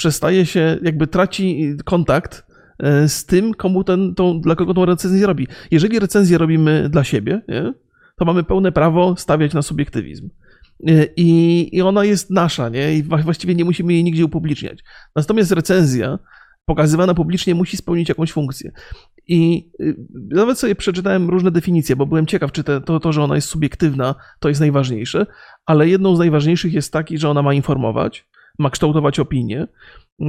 Przestaje 0.00 0.46
się, 0.46 0.78
jakby 0.82 1.06
traci 1.06 1.76
kontakt 1.84 2.46
e, 2.78 3.08
z 3.08 3.26
tym, 3.26 3.54
komu 3.54 3.84
ten, 3.84 4.14
tą, 4.14 4.40
dla 4.40 4.54
kogo 4.54 4.74
tą 4.74 4.84
recenzję 4.84 5.26
robi. 5.26 5.46
Jeżeli 5.70 5.98
recenzję 5.98 6.38
robimy 6.38 6.88
dla 6.88 7.04
siebie, 7.04 7.42
nie, 7.48 7.72
to 8.16 8.24
mamy 8.24 8.44
pełne 8.44 8.72
prawo 8.72 9.16
stawiać 9.16 9.54
na 9.54 9.62
subiektywizm. 9.62 10.30
E, 10.86 11.06
I, 11.16 11.68
I 11.76 11.82
ona 11.82 12.04
jest 12.04 12.30
nasza, 12.30 12.68
nie? 12.68 12.94
I 12.94 13.02
właściwie 13.02 13.54
nie 13.54 13.64
musimy 13.64 13.92
jej 13.92 14.04
nigdzie 14.04 14.24
upubliczniać. 14.24 14.78
Natomiast 15.16 15.52
recenzja 15.52 16.18
pokazywana 16.64 17.14
publicznie, 17.14 17.54
musi 17.54 17.76
spełnić 17.76 18.08
jakąś 18.08 18.32
funkcję. 18.32 18.72
I 19.28 19.70
y, 19.80 19.96
nawet 20.30 20.58
sobie 20.58 20.74
przeczytałem 20.74 21.30
różne 21.30 21.50
definicje, 21.50 21.96
bo 21.96 22.06
byłem 22.06 22.26
ciekaw, 22.26 22.52
czy 22.52 22.64
te, 22.64 22.80
to, 22.80 23.00
to, 23.00 23.12
że 23.12 23.22
ona 23.22 23.34
jest 23.34 23.48
subiektywna, 23.48 24.14
to 24.38 24.48
jest 24.48 24.60
najważniejsze, 24.60 25.26
ale 25.66 25.88
jedną 25.88 26.16
z 26.16 26.18
najważniejszych 26.18 26.72
jest 26.72 26.92
taki, 26.92 27.18
że 27.18 27.30
ona 27.30 27.42
ma 27.42 27.54
informować, 27.54 28.29
ma 28.60 28.70
kształtować 28.70 29.18
opinię 29.18 29.66
y, 30.20 30.26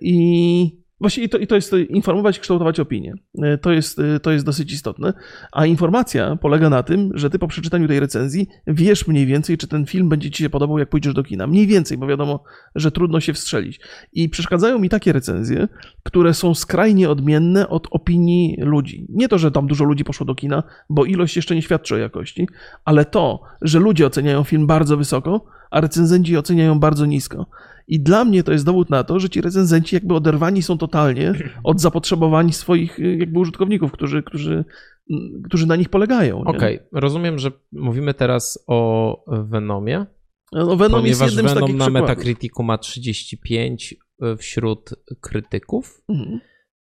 i 0.00 0.81
Właśnie 1.02 1.24
i 1.24 1.28
to, 1.28 1.38
i 1.38 1.46
to 1.46 1.54
jest 1.54 1.72
informować, 1.88 2.38
kształtować 2.38 2.80
opinię. 2.80 3.14
E, 3.42 3.58
to 3.58 3.72
jest, 3.72 3.98
e, 3.98 4.20
to 4.20 4.32
jest 4.32 4.44
dosyć 4.44 4.72
istotne. 4.72 5.12
A 5.52 5.66
informacja 5.66 6.36
polega 6.36 6.70
na 6.70 6.82
tym, 6.82 7.10
że 7.14 7.30
ty 7.30 7.38
po 7.38 7.48
przeczytaniu 7.48 7.88
tej 7.88 8.00
recenzji 8.00 8.48
wiesz 8.66 9.06
mniej 9.06 9.26
więcej, 9.26 9.58
czy 9.58 9.68
ten 9.68 9.86
film 9.86 10.08
będzie 10.08 10.30
ci 10.30 10.42
się 10.42 10.50
podobał, 10.50 10.78
jak 10.78 10.88
pójdziesz 10.88 11.14
do 11.14 11.22
kina. 11.22 11.46
Mniej 11.46 11.66
więcej, 11.66 11.98
bo 11.98 12.06
wiadomo, 12.06 12.44
że 12.74 12.90
trudno 12.92 13.20
się 13.20 13.32
wstrzelić. 13.32 13.80
I 14.12 14.28
przeszkadzają 14.28 14.78
mi 14.78 14.88
takie 14.88 15.12
recenzje, 15.12 15.68
które 16.02 16.34
są 16.34 16.54
skrajnie 16.54 17.10
odmienne 17.10 17.68
od 17.68 17.88
opinii 17.90 18.56
ludzi. 18.58 19.06
Nie 19.08 19.28
to, 19.28 19.38
że 19.38 19.50
tam 19.50 19.66
dużo 19.66 19.84
ludzi 19.84 20.04
poszło 20.04 20.26
do 20.26 20.34
kina, 20.34 20.62
bo 20.90 21.04
ilość 21.04 21.36
jeszcze 21.36 21.54
nie 21.54 21.62
świadczy 21.62 21.94
o 21.94 21.98
jakości, 21.98 22.48
ale 22.84 23.04
to, 23.04 23.42
że 23.62 23.78
ludzie 23.78 24.06
oceniają 24.06 24.44
film 24.44 24.66
bardzo 24.66 24.96
wysoko, 24.96 25.44
a 25.70 25.80
recenzenci 25.80 26.36
oceniają 26.36 26.80
bardzo 26.80 27.06
nisko. 27.06 27.46
I 27.92 28.00
dla 28.00 28.24
mnie 28.24 28.42
to 28.42 28.52
jest 28.52 28.64
dowód 28.64 28.90
na 28.90 29.04
to, 29.04 29.20
że 29.20 29.30
ci 29.30 29.40
recenzenci 29.40 29.96
jakby 29.96 30.14
oderwani 30.14 30.62
są 30.62 30.78
totalnie 30.78 31.32
od 31.64 31.80
zapotrzebowań 31.80 32.52
swoich 32.52 32.98
y, 32.98 33.16
jakby 33.16 33.38
użytkowników, 33.38 33.92
którzy, 33.92 34.22
którzy, 34.22 34.64
mm, 35.10 35.42
którzy 35.44 35.66
na 35.66 35.76
nich 35.76 35.88
polegają. 35.88 36.40
Okej, 36.40 36.76
okay. 36.76 37.00
rozumiem, 37.00 37.38
że 37.38 37.52
mówimy 37.72 38.14
teraz 38.14 38.64
o 38.66 39.24
Venomie. 39.26 40.06
No, 40.52 40.76
Venom 40.76 41.00
ponieważ 41.00 41.20
jest 41.20 41.36
jednym 41.36 41.46
Venom 41.46 41.58
z 41.58 41.60
takich 41.60 41.76
na 41.76 41.84
przykładów. 41.84 42.08
Metacriticu 42.08 42.62
ma 42.62 42.78
35 42.78 43.94
y, 44.22 44.36
wśród 44.36 44.90
krytyków, 45.20 46.02
mhm. 46.08 46.40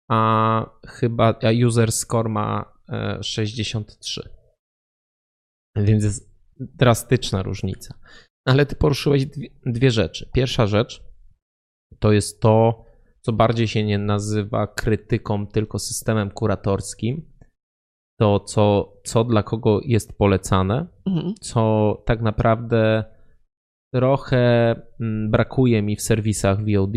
a 0.10 0.66
chyba 0.88 1.40
a 1.44 1.66
user 1.68 1.92
score 1.92 2.30
ma 2.30 2.80
63. 3.22 4.30
E, 5.76 5.84
Więc 5.84 6.04
jest 6.04 6.30
drastyczna 6.60 7.44
różnica. 7.44 8.00
Ale 8.46 8.66
ty 8.66 8.76
poruszyłeś 8.76 9.26
dwie, 9.26 9.50
dwie 9.66 9.92
rzeczy. 9.92 10.30
Pierwsza 10.34 10.68
rzecz 10.68 11.04
to 12.00 12.12
jest 12.12 12.42
to, 12.42 12.86
co 13.22 13.34
bardziej 13.34 13.68
się 13.68 13.84
nie 13.84 13.98
nazywa 13.98 14.68
krytyką, 14.68 15.48
tylko 15.48 15.80
systemem 15.80 16.32
kuratorskim. 16.32 17.30
To, 18.20 18.40
co, 18.40 18.94
co 19.04 19.24
dla 19.24 19.44
kogo 19.44 19.82
jest 19.86 20.18
polecane, 20.18 20.88
mhm. 21.06 21.34
co 21.42 22.04
tak 22.06 22.22
naprawdę 22.22 23.06
trochę 23.94 24.76
mm, 25.00 25.32
brakuje 25.32 25.82
mi 25.82 25.96
w 25.96 26.02
serwisach 26.02 26.58
VOD. 26.60 26.94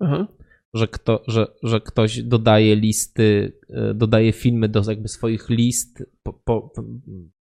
Mhm. 0.00 0.26
Że, 0.74 0.88
kto, 0.88 1.22
że, 1.28 1.46
że 1.62 1.80
ktoś 1.80 2.22
dodaje 2.22 2.76
listy, 2.76 3.58
e, 3.70 3.94
dodaje 3.94 4.32
filmy 4.32 4.68
do 4.68 4.82
jakby 4.88 5.08
swoich 5.08 5.48
list 5.48 6.04
po, 6.22 6.32
po, 6.32 6.72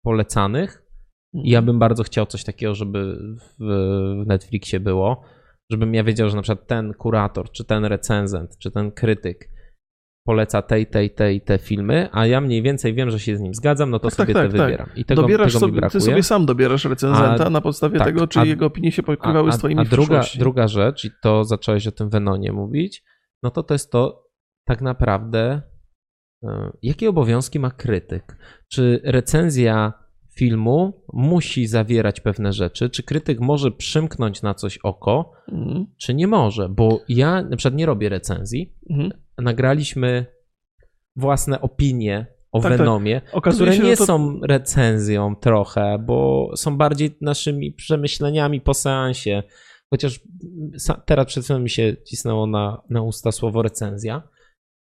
polecanych 0.03 0.84
ja 1.35 1.63
bym 1.63 1.79
bardzo 1.79 2.03
chciał 2.03 2.27
coś 2.27 2.45
takiego, 2.45 2.75
żeby 2.75 3.19
w, 3.61 3.67
Netflixie 4.27 4.81
było, 4.81 5.23
żebym 5.71 5.95
ja 5.95 6.05
wiedział, 6.05 6.29
że 6.29 6.37
na 6.37 6.43
przykład 6.43 6.67
ten 6.67 6.95
kurator, 6.95 7.51
czy 7.51 7.65
ten 7.65 7.85
recenzent, 7.85 8.59
czy 8.59 8.71
ten 8.71 8.93
krytyk 8.93 9.55
poleca 10.27 10.63
tej, 10.63 10.87
tej, 10.87 11.11
tej, 11.11 11.41
te 11.41 11.59
filmy, 11.59 12.09
a 12.13 12.27
ja 12.27 12.41
mniej 12.41 12.63
więcej 12.63 12.95
wiem, 12.95 13.11
że 13.11 13.21
się 13.21 13.37
z 13.37 13.41
nim 13.41 13.55
zgadzam, 13.55 13.91
no 13.91 13.99
to 13.99 14.09
tak, 14.09 14.15
sobie 14.15 14.35
tak, 14.35 14.43
te 14.43 14.59
tak, 14.59 14.67
wybieram. 14.67 14.89
I 14.97 15.05
tego, 15.05 15.23
dobierasz 15.23 15.53
tego 15.53 15.67
sobie. 15.67 15.89
Ty 15.91 16.01
sobie 16.01 16.23
sam 16.23 16.47
dobierasz 16.47 16.85
recenzenta 16.85 17.47
a, 17.47 17.51
na 17.51 17.61
podstawie 17.61 17.99
tak, 17.99 18.07
tego, 18.07 18.27
czy 18.27 18.41
a, 18.41 18.45
jego 18.45 18.67
opinie 18.67 18.93
się 18.93 19.03
pokrywały 19.03 19.53
z 19.53 19.59
twoimi 19.59 19.81
A 19.81 19.85
druga, 19.85 20.23
druga 20.39 20.69
rzecz, 20.69 21.05
i 21.05 21.11
to 21.23 21.45
zacząłeś 21.45 21.87
o 21.87 21.93
tym 21.93 22.11
Venonie 22.11 22.53
mówić, 22.53 23.03
no 23.43 23.51
to 23.51 23.63
to 23.63 23.75
jest 23.75 23.93
to 23.93 24.25
tak 24.67 24.81
naprawdę, 24.81 25.63
e, 26.45 26.73
jakie 26.83 27.09
obowiązki 27.09 27.59
ma 27.59 27.71
krytyk? 27.71 28.37
Czy 28.73 29.01
recenzja 29.05 30.04
filmu 30.35 31.05
musi 31.13 31.67
zawierać 31.67 32.21
pewne 32.21 32.53
rzeczy. 32.53 32.91
Czy 32.91 33.03
krytyk 33.03 33.41
może 33.41 33.71
przymknąć 33.71 34.43
na 34.43 34.55
coś 34.55 34.79
oko, 34.79 35.33
mhm. 35.53 35.87
czy 35.97 36.15
nie 36.15 36.27
może? 36.27 36.69
Bo 36.69 37.01
ja 37.09 37.43
na 37.43 37.57
przykład 37.57 37.75
nie 37.75 37.87
robię 37.87 38.09
recenzji. 38.09 38.75
Mhm. 38.91 39.11
Nagraliśmy 39.39 40.27
własne 41.17 41.61
opinie 41.61 42.27
o 42.53 42.61
tak, 42.61 42.71
tak. 42.71 42.79
Venomie, 42.79 43.21
tak. 43.33 43.55
które 43.55 43.79
nie 43.79 43.97
to... 43.97 44.07
są 44.07 44.41
recenzją 44.43 45.37
trochę, 45.37 45.99
bo 45.99 46.51
są 46.57 46.77
bardziej 46.77 47.17
naszymi 47.21 47.73
przemyśleniami 47.73 48.61
po 48.61 48.75
seansie. 48.75 49.43
Chociaż 49.91 50.21
teraz 51.07 51.27
przed 51.27 51.45
chwilą 51.45 51.59
mi 51.59 51.71
się 51.71 51.97
cisnęło 52.07 52.47
na, 52.47 52.83
na 52.91 53.03
usta 53.03 53.33
słowo 53.33 53.63
recenzja. 53.63 54.29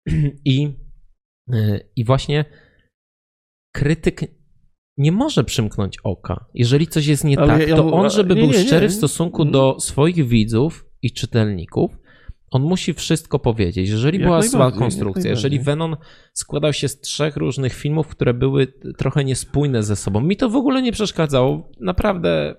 I, 0.45 0.79
I 1.97 2.05
właśnie 2.05 2.45
krytyk 3.75 4.42
nie 4.97 5.13
może 5.13 5.45
przymknąć 5.45 5.97
oka. 6.05 6.45
Jeżeli 6.55 6.87
coś 6.87 7.07
jest 7.07 7.25
nie 7.25 7.39
Ale 7.39 7.59
tak, 7.59 7.69
ja, 7.69 7.77
to 7.77 7.93
on, 7.93 8.11
żeby 8.11 8.35
nie, 8.35 8.41
był 8.41 8.51
nie, 8.51 8.59
szczery 8.59 8.89
w 8.89 8.93
stosunku 8.93 9.45
do 9.45 9.69
mm. 9.69 9.81
swoich 9.81 10.29
widzów 10.29 10.87
i 11.03 11.13
czytelników, 11.13 11.99
on 12.51 12.63
musi 12.63 12.95
wszystko 12.95 13.39
powiedzieć. 13.39 13.89
Jeżeli 13.89 14.19
jak 14.19 14.27
była 14.27 14.43
zła 14.43 14.73
konstrukcja, 14.73 15.31
jeżeli 15.31 15.61
Venom 15.61 15.97
składał 16.33 16.73
się 16.73 16.89
z 16.89 17.01
trzech 17.01 17.37
różnych 17.37 17.75
filmów, 17.75 18.09
które 18.09 18.35
były 18.35 18.67
trochę 18.99 19.25
niespójne 19.25 19.83
ze 19.83 19.97
sobą, 19.97 20.21
mi 20.21 20.37
to 20.37 20.51
w 20.51 20.57
ogóle 20.57 20.83
nie 20.83 20.93
przeszkadzało. 20.93 21.69
Naprawdę 21.81 22.55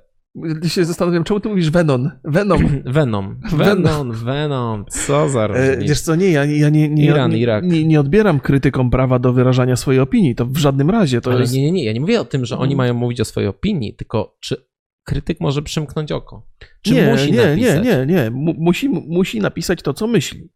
się 0.68 0.86
zastanawiam, 0.86 1.24
czemu 1.24 1.40
ty 1.40 1.50
mówisz 1.50 1.70
Venom? 1.70 2.12
Venom. 2.24 2.82
Venom. 2.86 3.40
Venom, 3.52 4.12
Venom. 4.12 4.86
Co 4.90 5.30
za 5.30 5.44
e, 5.44 5.48
różnica. 5.48 5.88
Wiesz 5.90 6.02
co, 6.02 6.16
nie, 6.16 6.32
ja, 6.32 6.46
ja 6.46 6.70
nie, 6.70 6.90
nie, 6.90 7.06
Iran, 7.06 7.32
nie, 7.32 7.38
Irak. 7.38 7.64
Nie, 7.64 7.86
nie, 7.86 8.00
odbieram 8.00 8.40
krytykom 8.40 8.90
prawa 8.90 9.20
do 9.20 9.34
wyrażania 9.34 9.76
swojej 9.76 10.02
opinii. 10.02 10.36
To 10.36 10.46
w 10.46 10.58
żadnym 10.58 10.90
razie 10.90 11.22
to 11.22 11.32
Ale 11.32 11.42
jest... 11.42 11.54
nie, 11.54 11.62
nie, 11.64 11.72
nie. 11.72 11.84
Ja 11.86 11.94
nie 11.94 12.00
mówię 12.00 12.22
o 12.22 12.26
tym, 12.26 12.46
że 12.46 12.58
oni 12.58 12.74
mm. 12.74 12.78
mają 12.78 12.94
mówić 12.94 13.22
o 13.22 13.26
swojej 13.26 13.50
opinii, 13.50 13.96
tylko 13.96 14.38
czy 14.40 14.56
krytyk 15.04 15.40
może 15.40 15.62
przymknąć 15.62 16.12
oko? 16.12 16.48
Czy 16.82 16.94
nie, 16.94 17.12
musi 17.12 17.32
nie, 17.32 17.46
napisać? 17.46 17.86
Nie, 17.86 18.06
nie, 18.06 18.06
nie. 18.06 18.32
Musi, 18.58 18.90
musi 18.90 19.40
napisać 19.40 19.82
to, 19.82 19.94
co 19.94 20.08
myśli. 20.08 20.50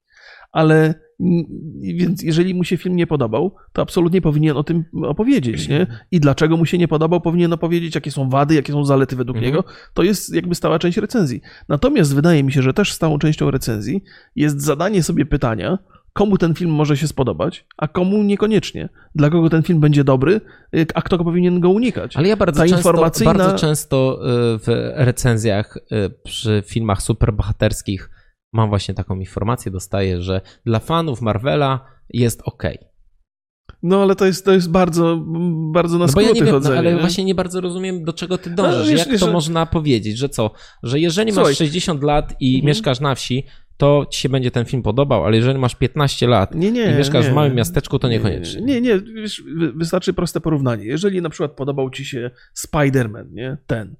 Ale 0.51 0.93
więc 1.81 2.23
jeżeli 2.23 2.53
mu 2.53 2.63
się 2.63 2.77
film 2.77 2.95
nie 2.95 3.07
podobał, 3.07 3.55
to 3.73 3.81
absolutnie 3.81 4.21
powinien 4.21 4.57
o 4.57 4.63
tym 4.63 4.85
opowiedzieć, 5.03 5.67
nie? 5.67 5.87
I 6.11 6.19
dlaczego 6.19 6.57
mu 6.57 6.65
się 6.65 6.77
nie 6.77 6.87
podobał, 6.87 7.21
powinien 7.21 7.53
opowiedzieć, 7.53 7.95
jakie 7.95 8.11
są 8.11 8.29
wady, 8.29 8.55
jakie 8.55 8.73
są 8.73 8.85
zalety 8.85 9.15
według 9.15 9.37
mhm. 9.37 9.51
niego. 9.51 9.63
To 9.93 10.03
jest 10.03 10.35
jakby 10.35 10.55
stała 10.55 10.79
część 10.79 10.97
recenzji. 10.97 11.41
Natomiast 11.69 12.15
wydaje 12.15 12.43
mi 12.43 12.51
się, 12.51 12.61
że 12.61 12.73
też 12.73 12.93
stałą 12.93 13.19
częścią 13.19 13.51
recenzji 13.51 14.03
jest 14.35 14.61
zadanie 14.61 15.03
sobie 15.03 15.25
pytania, 15.25 15.77
komu 16.13 16.37
ten 16.37 16.53
film 16.53 16.71
może 16.71 16.97
się 16.97 17.07
spodobać, 17.07 17.65
a 17.77 17.87
komu 17.87 18.23
niekoniecznie. 18.23 18.89
Dla 19.15 19.29
kogo 19.29 19.49
ten 19.49 19.63
film 19.63 19.79
będzie 19.79 20.03
dobry, 20.03 20.41
a 20.93 21.01
kto 21.01 21.17
powinien 21.17 21.59
go 21.59 21.69
unikać. 21.69 22.17
Ale 22.17 22.27
ja 22.27 22.37
bardzo, 22.37 22.61
Ta 22.61 22.67
często, 22.67 22.77
informacyjna... 22.77 23.33
bardzo 23.33 23.57
często 23.57 24.19
y, 24.21 24.59
w 24.59 24.91
recenzjach 24.95 25.77
y, 25.77 26.09
przy 26.23 26.63
filmach 26.65 27.01
superbohaterskich 27.01 28.09
mam 28.53 28.69
właśnie 28.69 28.93
taką 28.93 29.19
informację, 29.19 29.71
dostaję, 29.71 30.21
że 30.21 30.41
dla 30.65 30.79
fanów 30.79 31.21
Marvela 31.21 31.85
jest 32.09 32.41
ok. 32.45 32.63
No 33.83 34.01
ale 34.01 34.15
to 34.15 34.25
jest, 34.25 34.45
to 34.45 34.53
jest 34.53 34.71
bardzo, 34.71 35.23
bardzo 35.71 35.97
na 35.97 36.05
no 36.05 36.11
skróty 36.11 36.27
ja 36.27 36.33
nie 36.33 36.41
wiem, 36.41 36.53
chodzenie. 36.53 36.75
No, 36.75 36.79
ale 36.79 36.93
nie? 36.93 36.99
właśnie 36.99 37.23
nie 37.23 37.35
bardzo 37.35 37.61
rozumiem, 37.61 38.03
do 38.03 38.13
czego 38.13 38.37
ty 38.37 38.49
dążysz. 38.49 38.89
wiesz, 38.89 38.99
Jak 38.99 39.19
to 39.19 39.25
że... 39.25 39.31
można 39.31 39.65
powiedzieć, 39.65 40.17
że 40.17 40.29
co? 40.29 40.51
Że 40.83 40.99
jeżeli 40.99 41.31
Słuchaj. 41.31 41.51
masz 41.51 41.57
60 41.57 42.03
lat 42.03 42.35
i 42.39 42.55
mhm. 42.55 42.67
mieszkasz 42.67 42.99
na 42.99 43.15
wsi, 43.15 43.45
to 43.77 44.05
ci 44.11 44.21
się 44.21 44.29
będzie 44.29 44.51
ten 44.51 44.65
film 44.65 44.83
podobał, 44.83 45.25
ale 45.25 45.35
jeżeli 45.35 45.59
masz 45.59 45.75
15 45.75 46.27
lat 46.27 46.55
nie, 46.55 46.71
nie, 46.71 46.91
i 46.91 46.95
mieszkasz 46.95 47.25
nie, 47.25 47.31
w 47.31 47.35
małym 47.35 47.55
miasteczku, 47.55 47.99
to 47.99 48.09
niekoniecznie. 48.09 48.61
Nie, 48.61 48.81
nie, 48.81 48.99
wiesz, 48.99 49.43
wystarczy 49.75 50.13
proste 50.13 50.41
porównanie. 50.41 50.85
Jeżeli 50.85 51.21
na 51.21 51.29
przykład 51.29 51.51
podobał 51.51 51.89
ci 51.89 52.05
się 52.05 52.31
Spider-Man, 52.55 53.31
nie? 53.31 53.57
Ten, 53.67 53.95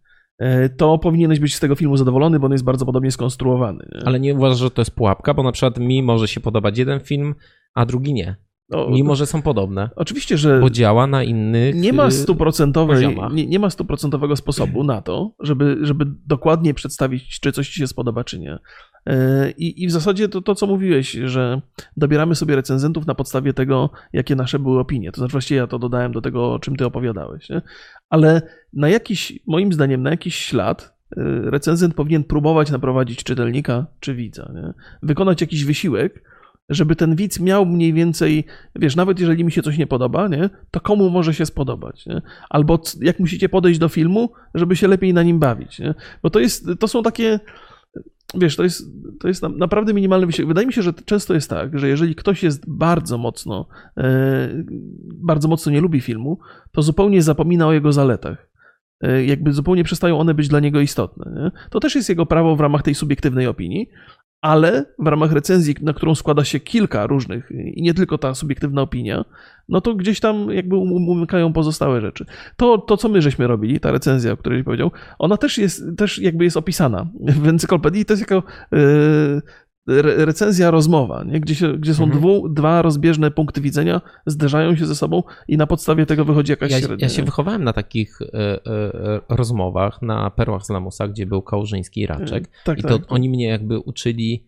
to 0.78 0.98
powinieneś 0.98 1.40
być 1.40 1.56
z 1.56 1.60
tego 1.60 1.76
filmu 1.76 1.98
zadowolony, 1.98 2.40
bo 2.40 2.46
on 2.46 2.52
jest 2.52 2.64
bardzo 2.64 2.86
podobnie 2.86 3.12
skonstruowany. 3.12 3.90
Ale 4.06 4.20
nie 4.20 4.36
uważasz, 4.36 4.60
że 4.60 4.72
to 4.72 4.82
jest 4.82 4.96
pułapka, 4.96 5.34
bo 5.34 5.44
na 5.44 5.52
przykład 5.52 5.80
mi 5.80 6.04
może 6.04 6.28
się 6.28 6.40
podobać 6.40 6.78
jeden 6.78 7.00
film, 7.00 7.36
a 7.74 7.86
drugi 7.86 8.14
nie. 8.14 8.36
No, 8.70 8.90
Mimo, 8.90 9.16
że 9.16 9.26
są 9.26 9.42
podobne. 9.42 9.90
Oczywiście, 9.96 10.38
że. 10.38 10.60
Bo 10.60 10.70
działa 10.70 11.08
na 11.08 11.24
innych. 11.24 11.76
Nie 11.76 11.94
ma 11.94 12.12
stuprocentowej, 12.12 13.18
nie, 13.32 13.48
nie 13.48 13.60
ma 13.60 13.70
stuprocentowego 13.70 14.36
sposobu 14.36 14.84
na 14.84 15.02
to, 15.02 15.32
żeby, 15.40 15.78
żeby 15.82 16.06
dokładnie 16.26 16.74
przedstawić, 16.74 17.40
czy 17.40 17.52
coś 17.52 17.70
ci 17.70 17.80
się 17.80 17.88
spodoba, 17.88 18.24
czy 18.24 18.40
nie. 18.40 18.60
E, 19.06 19.52
I, 19.52 19.84
I 19.84 19.88
w 19.88 19.92
zasadzie 19.92 20.30
to, 20.30 20.42
to, 20.42 20.56
co 20.56 20.68
mówiłeś, 20.68 21.12
że 21.12 21.62
dobieramy 21.98 22.36
sobie 22.36 22.56
recenzentów 22.56 23.08
na 23.08 23.16
podstawie 23.16 23.54
tego, 23.54 23.90
jakie 24.14 24.36
nasze 24.36 24.60
były 24.60 24.80
opinie. 24.80 25.12
To 25.12 25.18
znaczy, 25.18 25.32
właściwie 25.32 25.58
ja 25.58 25.68
to 25.68 25.80
dodałem 25.80 26.12
do 26.12 26.22
tego, 26.22 26.54
o 26.54 26.60
czym 26.60 26.76
ty 26.76 26.86
opowiadałeś. 26.86 27.50
Nie? 27.50 27.62
Ale 28.10 28.42
na 28.74 28.90
jakiś, 28.90 29.40
moim 29.48 29.74
zdaniem, 29.74 30.04
na 30.04 30.10
jakiś 30.10 30.36
ślad 30.36 30.98
e, 31.18 31.22
recenzent 31.52 31.94
powinien 31.94 32.24
próbować 32.24 32.72
naprowadzić 32.72 33.24
czytelnika 33.24 33.86
czy 34.00 34.16
widza. 34.16 34.52
Nie? 34.56 34.74
Wykonać 35.04 35.42
jakiś 35.42 35.66
wysiłek, 35.66 36.24
żeby 36.70 36.96
ten 36.96 37.16
widz 37.16 37.40
miał 37.40 37.66
mniej 37.66 37.94
więcej, 37.94 38.46
wiesz, 38.76 38.96
nawet 38.96 39.20
jeżeli 39.20 39.44
mi 39.44 39.52
się 39.52 39.62
coś 39.62 39.78
nie 39.78 39.88
podoba, 39.88 40.28
nie, 40.28 40.50
to 40.72 40.80
komu 40.80 41.10
może 41.10 41.34
się 41.34 41.46
spodobać, 41.46 42.06
nie? 42.06 42.22
Albo 42.50 42.80
jak 43.02 43.20
musicie 43.20 43.50
podejść 43.50 43.80
do 43.80 43.90
filmu, 43.90 44.32
żeby 44.54 44.76
się 44.76 44.88
lepiej 44.88 45.14
na 45.14 45.24
nim 45.24 45.40
bawić, 45.40 45.80
nie? 45.80 45.94
Bo 46.24 46.30
to 46.30 46.40
jest, 46.40 46.68
to 46.80 46.88
są 46.88 47.04
takie 47.04 47.40
wiesz, 48.36 48.56
to 48.56 48.64
jest, 48.64 48.84
to 49.20 49.28
jest 49.28 49.44
naprawdę 49.44 49.94
minimalny. 49.94 50.28
Wydaje 50.48 50.68
mi 50.68 50.74
się, 50.74 50.82
że 50.82 50.94
często 50.94 51.34
jest 51.34 51.50
tak, 51.50 51.80
że 51.80 51.88
jeżeli 51.88 52.16
ktoś 52.16 52.44
jest 52.44 52.64
bardzo 52.68 53.18
mocno, 53.18 53.68
e, 53.98 54.64
bardzo 55.14 55.48
mocno 55.48 55.72
nie 55.72 55.82
lubi 55.82 56.02
filmu, 56.02 56.40
to 56.72 56.82
zupełnie 56.82 57.22
zapomina 57.22 57.68
o 57.68 57.74
jego 57.74 57.94
zaletach. 57.94 58.50
E, 59.02 59.26
jakby 59.26 59.54
zupełnie 59.54 59.84
przestają 59.84 60.20
one 60.20 60.34
być 60.34 60.48
dla 60.48 60.60
niego 60.60 60.82
istotne. 60.82 61.32
Nie? 61.36 61.70
To 61.70 61.80
też 61.80 61.96
jest 61.96 62.10
jego 62.10 62.26
prawo 62.26 62.56
w 62.56 62.60
ramach 62.60 62.84
tej 62.84 62.96
subiektywnej 62.96 63.48
opinii, 63.48 63.90
ale 64.42 64.86
w 65.00 65.08
ramach 65.08 65.32
recenzji, 65.32 65.76
na 65.82 65.94
którą 65.94 66.16
składa 66.16 66.44
się 66.44 66.60
kilka 66.60 67.08
różnych 67.08 67.52
i 67.52 67.82
nie 67.82 67.94
tylko 67.94 68.18
ta 68.18 68.36
subiektywna 68.36 68.82
opinia, 68.82 69.26
no 69.70 69.82
to 69.82 69.96
gdzieś 69.96 70.20
tam 70.20 70.52
jakby 70.52 70.76
um, 70.76 70.92
um, 70.92 71.10
umykają 71.10 71.54
pozostałe 71.54 72.02
rzeczy. 72.02 72.26
To, 72.58 72.78
to 72.78 72.98
co 72.98 73.10
my 73.10 73.22
żeśmy 73.22 73.48
robili, 73.48 73.80
ta 73.80 73.92
recenzja, 73.92 74.32
o 74.32 74.38
której 74.38 74.64
powiedział, 74.64 74.92
ona 75.20 75.38
też 75.38 75.58
jest, 75.58 75.84
też 75.98 76.20
jakby 76.20 76.44
jest 76.44 76.58
opisana 76.58 77.08
w 77.20 77.48
encyklopedii. 77.48 78.06
To 78.06 78.14
jest 78.14 78.22
jako 78.22 78.44
yy, 78.72 79.42
recenzja, 79.88 80.72
rozmowa, 80.72 81.24
nie? 81.24 81.40
Gdzie, 81.40 81.56
się, 81.56 81.74
gdzie 81.74 81.94
są 81.94 82.04
mhm. 82.04 82.22
dwu, 82.22 82.50
dwa 82.50 82.82
rozbieżne 82.82 83.32
punkty 83.32 83.62
widzenia, 83.62 84.02
zderzają 84.26 84.76
się 84.76 84.86
ze 84.86 84.96
sobą 84.96 85.24
i 85.48 85.58
na 85.58 85.68
podstawie 85.68 86.06
tego 86.06 86.26
wychodzi 86.26 86.52
jakaś 86.52 86.72
ja, 86.72 86.80
średnia. 86.80 87.06
Ja 87.06 87.10
się 87.10 87.24
wychowałem 87.24 87.64
na 87.64 87.74
takich 87.74 88.22
e, 88.22 88.66
e, 88.66 89.22
rozmowach, 89.30 90.02
na 90.02 90.30
Perłach 90.30 90.66
z 90.66 90.70
Lamusa, 90.70 91.08
gdzie 91.08 91.26
był 91.26 91.42
Kałużyński 91.42 92.02
i 92.02 92.08
Raczek 92.08 92.44
e, 92.44 92.50
tak, 92.66 92.80
i 92.80 92.82
to 92.82 93.00
tak. 93.00 93.12
oni 93.12 93.30
mnie 93.30 93.48
jakby 93.48 93.80
uczyli 93.80 94.46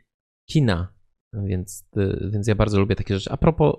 kina 0.50 0.99
więc, 1.34 1.88
y, 1.98 2.30
więc 2.32 2.48
ja 2.48 2.56
bardzo 2.56 2.80
lubię 2.80 2.96
takie 2.96 3.16
rzeczy. 3.16 3.32
A 3.32 3.38
propos 3.38 3.76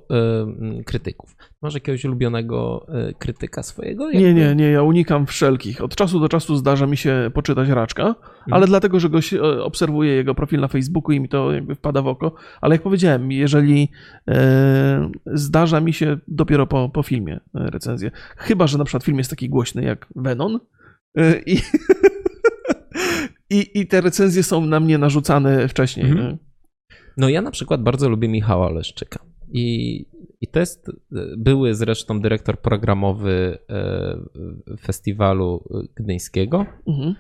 y, 0.81 0.85
krytyków. 0.85 1.37
Masz 1.63 1.75
jakiegoś 1.75 2.05
ulubionego 2.05 2.87
y, 3.11 3.15
krytyka 3.15 3.63
swojego? 3.63 4.11
Jakby? 4.11 4.23
Nie, 4.23 4.35
nie, 4.35 4.55
nie. 4.55 4.71
Ja 4.71 4.83
unikam 4.83 5.27
wszelkich. 5.27 5.83
Od 5.83 5.97
czasu 5.97 6.21
do 6.21 6.29
czasu 6.29 6.57
zdarza 6.57 6.87
mi 6.87 6.97
się 6.97 7.31
poczytać 7.35 7.69
Raczka, 7.69 8.03
mhm. 8.03 8.19
ale 8.51 8.67
dlatego, 8.67 9.01
że 9.01 9.09
go 9.09 9.21
się, 9.21 9.41
e, 9.41 9.65
obserwuję 9.65 10.13
jego 10.13 10.35
profil 10.35 10.61
na 10.61 10.69
Facebooku 10.69 11.13
i 11.13 11.21
mi 11.21 11.29
to 11.29 11.53
jakby 11.53 11.75
wpada 11.75 12.03
w 12.03 12.07
oko. 12.07 12.35
Ale 12.61 12.75
jak 12.75 12.83
powiedziałem, 12.83 13.33
jeżeli 13.33 13.89
e, 14.29 15.11
zdarza 15.27 15.81
mi 15.81 15.93
się 15.93 16.19
dopiero 16.29 16.67
po, 16.67 16.89
po 16.89 17.03
filmie 17.03 17.35
e, 17.35 17.71
recenzję. 17.71 18.11
Chyba, 18.37 18.67
że 18.67 18.79
na 18.79 18.85
przykład 18.85 19.05
film 19.05 19.19
jest 19.19 19.31
taki 19.31 19.49
głośny 19.49 19.85
jak 19.85 20.07
Venom 20.17 20.61
e, 21.17 21.41
i, 21.47 21.57
i, 23.51 23.81
i 23.81 23.87
te 23.87 24.01
recenzje 24.01 24.43
są 24.43 24.67
na 24.67 24.81
mnie 24.81 24.99
narzucane 24.99 25.69
wcześniej. 25.69 26.11
Mhm. 26.11 26.39
No 27.17 27.29
ja 27.29 27.43
na 27.43 27.51
przykład 27.51 27.83
bardzo 27.83 28.09
lubię 28.09 28.29
Michała 28.29 28.71
Leszczyka. 28.71 29.25
I, 29.53 30.07
i 30.41 30.47
to 30.47 30.61
jest 30.61 30.91
były 31.37 31.75
zresztą 31.75 32.21
dyrektor 32.21 32.61
programowy 32.61 33.59
e, 33.71 34.77
festiwalu 34.81 35.65
gdyńskiego. 35.95 36.67
Mhm. 36.87 37.15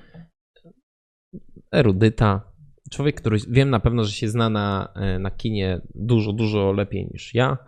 Erudyta. 1.75 2.51
Człowiek, 2.91 3.21
który 3.21 3.39
wiem 3.49 3.71
na 3.71 3.81
pewno, 3.81 4.05
że 4.05 4.13
się 4.13 4.29
zna 4.29 4.51
na, 4.51 4.93
e, 4.95 5.19
na 5.19 5.31
kinie 5.31 5.81
dużo, 5.95 6.33
dużo 6.33 6.73
lepiej 6.73 7.09
niż 7.13 7.35
ja. 7.35 7.59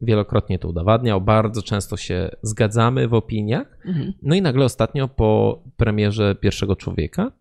Wielokrotnie 0.00 0.58
to 0.58 0.68
udowadniał. 0.68 1.20
Bardzo 1.20 1.62
często 1.62 1.96
się 1.96 2.30
zgadzamy 2.42 3.08
w 3.08 3.14
opiniach. 3.14 3.78
Mhm. 3.84 4.12
No 4.22 4.34
i 4.34 4.42
nagle 4.42 4.64
ostatnio 4.64 5.08
po 5.08 5.62
premierze 5.76 6.34
Pierwszego 6.34 6.76
Człowieka, 6.76 7.32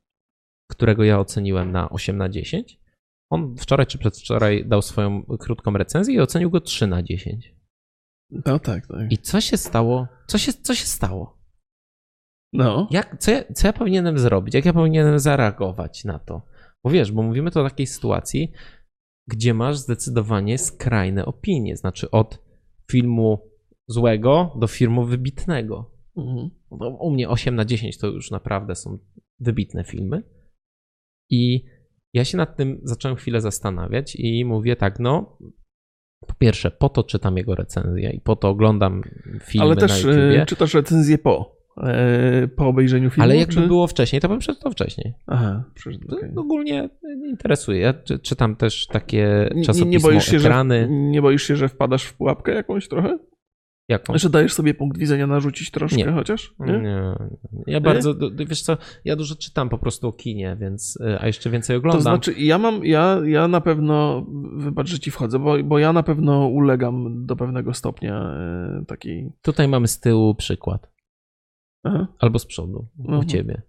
którego 0.72 1.04
ja 1.04 1.20
oceniłem 1.20 1.72
na 1.72 1.90
8 1.90 2.18
na 2.18 2.30
10, 2.30 2.80
on 3.30 3.56
wczoraj 3.58 3.88
czy 3.88 3.98
przedwczoraj 3.98 4.68
dał 4.68 4.82
swoją 4.82 5.24
krótką 5.24 5.72
recenzję 5.72 6.16
i 6.16 6.20
ocenił 6.20 6.50
go 6.50 6.62
3 6.62 6.88
na 6.88 7.04
10. 7.04 7.56
No 8.32 8.60
tak, 8.60 8.88
tak. 8.88 9.12
I 9.12 9.18
co 9.18 9.42
się 9.42 9.58
stało? 9.58 10.08
Co 10.28 10.38
się, 10.38 10.54
co 10.54 10.76
się 10.76 10.86
stało? 10.86 11.38
No. 12.54 12.88
Jak, 12.92 13.18
co, 13.20 13.32
ja, 13.32 13.44
co 13.54 13.68
ja 13.68 13.74
powinienem 13.74 14.20
zrobić? 14.20 14.56
Jak 14.56 14.66
ja 14.66 14.74
powinienem 14.74 15.20
zareagować 15.20 16.04
na 16.04 16.20
to? 16.20 16.42
Bo 16.84 16.90
wiesz, 16.90 17.12
bo 17.12 17.22
mówimy 17.22 17.52
to 17.52 17.62
o 17.62 17.70
takiej 17.70 17.88
sytuacji, 17.88 18.52
gdzie 19.28 19.54
masz 19.54 19.78
zdecydowanie 19.78 20.58
skrajne 20.58 21.26
opinie. 21.26 21.78
Znaczy 21.78 22.12
od 22.12 22.44
filmu 22.92 23.52
złego 23.88 24.56
do 24.60 24.68
filmu 24.68 25.06
wybitnego. 25.06 25.92
Mhm. 26.18 26.50
No, 26.72 26.90
u 26.90 27.12
mnie 27.12 27.30
8 27.30 27.56
na 27.56 27.66
10 27.66 27.98
to 27.98 28.08
już 28.08 28.32
naprawdę 28.32 28.76
są 28.76 28.98
wybitne 29.40 29.84
filmy. 29.84 30.24
I 31.30 31.66
ja 32.16 32.26
się 32.26 32.38
nad 32.38 32.58
tym 32.58 32.82
zacząłem 32.84 33.18
chwilę 33.18 33.42
zastanawiać 33.42 34.16
i 34.16 34.46
mówię 34.46 34.76
tak, 34.76 35.00
no 35.00 35.38
po 36.28 36.34
pierwsze, 36.40 36.72
po 36.72 36.90
to 36.90 37.04
czytam 37.04 37.38
jego 37.38 37.56
recenzję 37.56 38.10
i 38.10 38.22
po 38.22 38.36
to 38.36 38.50
oglądam 38.50 39.02
filmy 39.44 39.66
Ale 39.66 39.76
też 39.76 40.06
na 40.06 40.12
e, 40.12 40.16
YouTubie. 40.16 40.46
czytasz 40.46 40.74
recenzję 40.74 41.18
po, 41.18 41.58
e, 41.84 42.48
po 42.48 42.68
obejrzeniu 42.68 43.10
filmu? 43.10 43.24
Ale 43.24 43.38
jakby 43.38 43.54
czy... 43.54 43.68
było 43.68 43.88
wcześniej, 43.88 44.22
to 44.22 44.30
bym 44.30 44.40
przeczytał 44.40 44.72
wcześniej. 44.72 45.14
Aha, 45.28 45.64
przeczytał, 45.74 46.18
okay. 46.18 46.34
Ogólnie 46.36 46.90
interesuje. 47.30 47.80
Ja 47.80 47.94
czytam 48.22 48.56
też 48.56 48.88
takie 48.88 49.50
czasopismo, 49.66 49.86
nie, 49.86 49.92
nie 49.92 50.00
boisz 50.00 50.26
się, 50.26 50.38
ekrany. 50.38 50.82
Że, 50.82 50.90
nie 50.90 51.22
boisz 51.22 51.44
się, 51.44 51.56
że 51.56 51.70
wpadasz 51.70 52.04
w 52.04 52.14
pułapkę 52.14 52.54
jakąś 52.54 52.88
trochę? 52.88 53.20
Jaką? 53.90 54.18
Że 54.18 54.30
dajesz 54.30 54.54
sobie 54.54 54.74
punkt 54.74 54.98
widzenia 54.98 55.28
narzucić 55.28 55.72
troszkę 55.72 55.98
nie. 55.98 56.12
chociaż? 56.12 56.56
Nie? 56.60 56.80
nie. 56.80 57.16
Ja 57.68 57.82
bardzo, 57.82 58.16
wiesz 58.36 58.62
co, 58.62 58.78
ja 59.06 59.16
dużo 59.16 59.36
czytam 59.36 59.70
po 59.70 59.78
prostu 59.78 60.08
o 60.08 60.14
kinie, 60.14 60.58
więc, 60.60 60.98
e, 61.02 61.22
a 61.22 61.28
jeszcze 61.28 61.50
więcej 61.50 61.78
oglądam. 61.78 62.00
To 62.00 62.04
znaczy, 62.04 62.34
ja 62.38 62.58
mam, 62.58 62.86
ja, 62.86 63.22
ja 63.26 63.48
na 63.48 63.62
pewno, 63.62 64.26
wybacz, 64.58 64.88
że 64.88 65.00
ci 65.00 65.12
wchodzę, 65.12 65.40
bo, 65.40 65.64
bo 65.64 65.80
ja 65.80 65.94
na 65.94 66.04
pewno 66.04 66.48
ulegam 66.48 67.26
do 67.26 67.36
pewnego 67.36 67.74
stopnia 67.74 68.22
e, 68.22 68.86
takiej... 68.88 69.32
Tutaj 69.42 69.68
mamy 69.68 69.88
z 69.88 70.00
tyłu 70.00 70.36
przykład. 70.36 70.92
Aha. 71.84 72.08
Albo 72.20 72.40
z 72.40 72.46
przodu, 72.46 72.88
u 73.22 73.26
ciebie. 73.26 73.62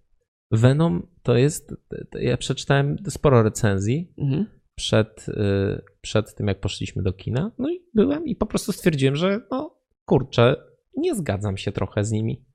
Venom 0.51 1.07
to 1.23 1.35
jest, 1.35 1.75
ja 2.19 2.37
przeczytałem 2.37 2.97
sporo 3.09 3.43
recenzji 3.43 4.13
mhm. 4.17 4.45
przed, 4.75 5.25
e, 5.29 5.81
przed 6.01 6.35
tym, 6.35 6.47
jak 6.47 6.59
poszliśmy 6.59 7.03
do 7.03 7.13
kina, 7.13 7.51
no 7.59 7.69
i 7.69 7.79
byłem 7.93 8.25
i 8.25 8.35
po 8.35 8.45
prostu 8.45 8.71
stwierdziłem, 8.71 9.15
że 9.15 9.41
no 9.51 9.76
kurczę, 10.07 10.55
nie 10.97 11.15
zgadzam 11.15 11.57
się 11.57 11.71
trochę 11.71 12.03
z 12.03 12.11
nimi. 12.11 12.45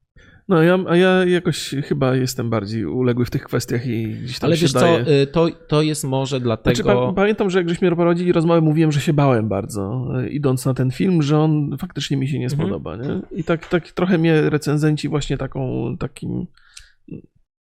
No, 0.48 0.62
ja, 0.62 0.78
a 0.88 0.96
ja 0.96 1.24
jakoś 1.24 1.74
chyba 1.84 2.16
jestem 2.16 2.50
bardziej 2.50 2.84
uległy 2.84 3.24
w 3.24 3.30
tych 3.30 3.42
kwestiach 3.44 3.86
i 3.86 4.08
gdzieś 4.08 4.38
tam 4.38 4.48
Ale 4.48 4.56
się 4.56 4.62
wiesz 4.62 4.72
daje. 4.72 5.04
co, 5.04 5.12
y, 5.12 5.26
to, 5.26 5.48
to 5.68 5.82
jest 5.82 6.04
może 6.04 6.40
dlatego... 6.40 6.82
Znaczy, 6.82 7.14
pamiętam, 7.16 7.50
że 7.50 7.58
jak 7.58 7.68
żeśmy 7.68 7.96
prowadzili 7.96 8.32
rozmowę, 8.32 8.60
mówiłem, 8.60 8.92
że 8.92 9.00
się 9.00 9.12
bałem 9.12 9.48
bardzo, 9.48 10.08
y, 10.20 10.28
idąc 10.28 10.66
na 10.66 10.74
ten 10.74 10.90
film, 10.90 11.22
że 11.22 11.38
on 11.38 11.76
faktycznie 11.78 12.16
mi 12.16 12.28
się 12.28 12.38
nie 12.38 12.44
mhm. 12.44 12.60
spodoba, 12.60 12.96
nie? 12.96 13.20
I 13.30 13.44
tak, 13.44 13.68
tak 13.68 13.92
trochę 13.92 14.18
mnie 14.18 14.50
recenzenci 14.50 15.08
właśnie 15.08 15.38
taką, 15.38 15.96
takim... 15.98 16.46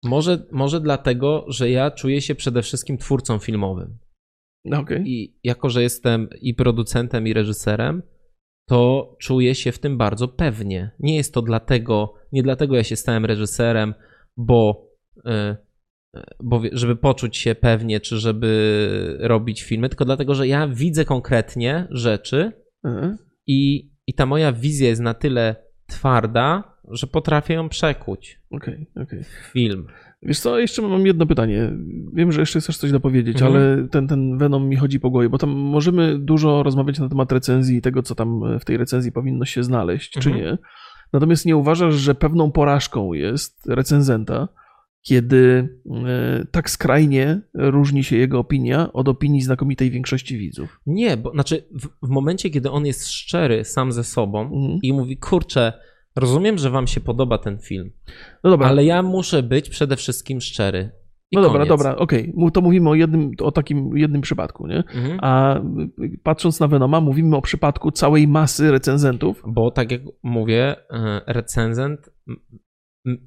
Może, 0.05 0.47
może 0.53 0.81
dlatego, 0.81 1.45
że 1.49 1.71
ja 1.71 1.91
czuję 1.91 2.21
się 2.21 2.35
przede 2.35 2.63
wszystkim 2.63 2.99
twórcą 2.99 3.39
filmowym. 3.39 3.99
Okay. 4.73 5.03
I 5.07 5.39
jako, 5.45 5.71
że 5.71 5.83
jestem 5.83 6.29
i 6.41 6.55
producentem, 6.55 7.27
i 7.27 7.33
reżyserem, 7.33 8.03
to 8.73 9.17
czuję 9.19 9.55
się 9.55 9.73
w 9.73 9.79
tym 9.79 9.99
bardzo 9.99 10.29
pewnie. 10.29 10.91
Nie 10.99 11.17
jest 11.17 11.35
to 11.35 11.43
dlatego, 11.43 12.15
nie 12.33 12.43
dlatego 12.43 12.77
ja 12.77 12.85
się 12.85 12.97
stałem 12.97 13.25
reżyserem, 13.25 13.95
bo, 14.37 14.89
e, 15.27 15.57
bo 16.41 16.63
żeby 16.73 16.97
poczuć 16.97 17.37
się 17.37 17.55
pewnie, 17.55 18.01
czy 18.01 18.19
żeby 18.19 19.17
robić 19.21 19.63
filmy, 19.63 19.89
tylko 19.89 20.05
dlatego, 20.05 20.35
że 20.35 20.49
ja 20.49 20.69
widzę 20.69 21.05
konkretnie 21.05 21.87
rzeczy 21.91 22.53
mhm. 22.85 23.19
i, 23.47 23.91
i 24.07 24.15
ta 24.15 24.27
moja 24.27 24.53
wizja 24.53 24.89
jest 24.89 25.01
na 25.01 25.15
tyle 25.15 25.57
twarda, 25.87 26.77
że 26.91 27.07
potrafię 27.07 27.55
ją 27.55 27.69
przekuć 27.69 28.41
okay, 28.51 28.87
okay. 29.03 29.25
w 29.25 29.53
film. 29.53 29.87
Wiesz 30.23 30.41
co, 30.41 30.59
jeszcze 30.59 30.83
mam 30.83 31.07
jedno 31.07 31.27
pytanie. 31.27 31.73
Wiem, 32.13 32.33
że 32.33 32.41
jeszcze 32.41 32.61
chcesz 32.61 32.77
coś 32.77 32.93
dopowiedzieć, 32.93 33.43
mhm. 33.43 33.53
ale 33.53 33.89
ten, 33.89 34.09
ten 34.09 34.39
Venom 34.39 34.69
mi 34.69 34.77
chodzi 34.77 35.01
po 35.01 35.11
głowie, 35.11 35.29
bo 35.29 35.39
tam 35.39 35.51
możemy 35.51 36.19
dużo 36.19 36.63
rozmawiać 36.63 36.99
na 36.99 37.09
temat 37.09 37.33
recenzji 37.33 37.77
i 37.77 37.83
tego, 37.83 38.03
co 38.03 38.15
tam 38.15 38.59
w 38.59 38.65
tej 38.65 38.77
recenzji 38.77 39.13
powinno 39.13 39.45
się 39.45 39.65
znaleźć, 39.65 40.17
mhm. 40.17 40.37
czy 40.37 40.43
nie. 40.43 40.59
Natomiast 41.13 41.47
nie 41.47 41.57
uważasz, 41.57 41.95
że 41.95 42.15
pewną 42.15 42.53
porażką 42.53 43.13
jest 43.13 43.67
recenzenta, 43.67 44.49
kiedy 45.03 45.69
e, 46.07 46.47
tak 46.51 46.71
skrajnie 46.71 47.41
różni 47.55 48.05
się 48.05 48.17
jego 48.17 48.39
opinia 48.39 48.93
od 48.93 49.09
opinii 49.09 49.43
znakomitej 49.43 49.91
większości 49.91 50.39
widzów? 50.39 50.81
Nie, 50.87 51.17
bo 51.17 51.31
znaczy 51.31 51.65
w, 51.71 52.07
w 52.07 52.09
momencie, 52.09 52.51
kiedy 52.51 52.71
on 52.71 52.87
jest 52.87 53.09
szczery 53.09 53.65
sam 53.65 53.93
ze 53.93 54.05
sobą 54.05 54.43
mhm. 54.43 54.79
i 54.83 54.93
mówi, 54.93 55.17
kurczę, 55.17 55.73
Rozumiem, 56.17 56.59
że 56.59 56.71
wam 56.71 56.87
się 56.87 57.01
podoba 57.01 57.39
ten 57.39 57.59
film. 57.59 57.93
No 58.45 58.51
dobra. 58.51 58.69
Ale 58.69 58.85
ja 58.85 59.03
muszę 59.03 59.43
być 59.43 59.71
przede 59.71 59.97
wszystkim 59.97 60.41
szczery. 60.41 60.91
I 61.31 61.37
no 61.37 61.43
dobra, 61.43 61.59
koniec. 61.59 61.69
dobra, 61.69 61.97
okej. 61.97 62.33
Okay. 62.37 62.51
To 62.51 62.61
mówimy 62.61 62.91
o 62.91 62.95
jednym, 62.95 63.31
o 63.41 63.53
takim 63.53 63.97
jednym 63.97 64.21
przypadku, 64.21 64.67
nie? 64.67 64.77
Mhm. 64.77 65.19
A 65.23 65.61
patrząc 66.23 66.61
na 66.61 66.69
Venoma, 66.69 67.01
mówimy 67.01 67.37
o 67.37 67.43
przypadku 67.43 67.91
całej 67.91 68.29
masy 68.29 68.71
recenzentów. 68.71 69.43
Bo 69.47 69.71
tak 69.71 69.93
jak 69.93 70.03
mówię, 70.23 70.77
e, 70.91 71.21
recenzent 71.27 72.11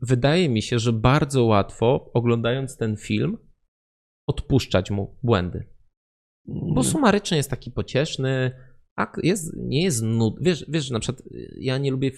wydaje 0.02 0.50
mi 0.50 0.62
się, 0.62 0.80
że 0.80 0.94
bardzo 0.94 1.46
łatwo 1.46 2.12
oglądając 2.14 2.78
ten 2.78 2.98
film 2.98 3.38
odpuszczać 4.28 4.92
mu 4.92 5.18
błędy. 5.24 5.68
Bo 6.48 6.68
mhm. 6.68 6.84
sumarycznie 6.84 7.38
jest 7.38 7.50
taki 7.50 7.72
pocieszny, 7.72 8.52
a 8.98 9.12
jest, 9.24 9.54
nie 9.58 9.84
jest 9.84 10.04
nudny. 10.04 10.42
Wiesz, 10.46 10.66
wiesz, 10.68 10.90
na 10.90 11.00
przykład 11.00 11.24
ja 11.58 11.78
nie 11.78 11.92
lubię 11.92 12.12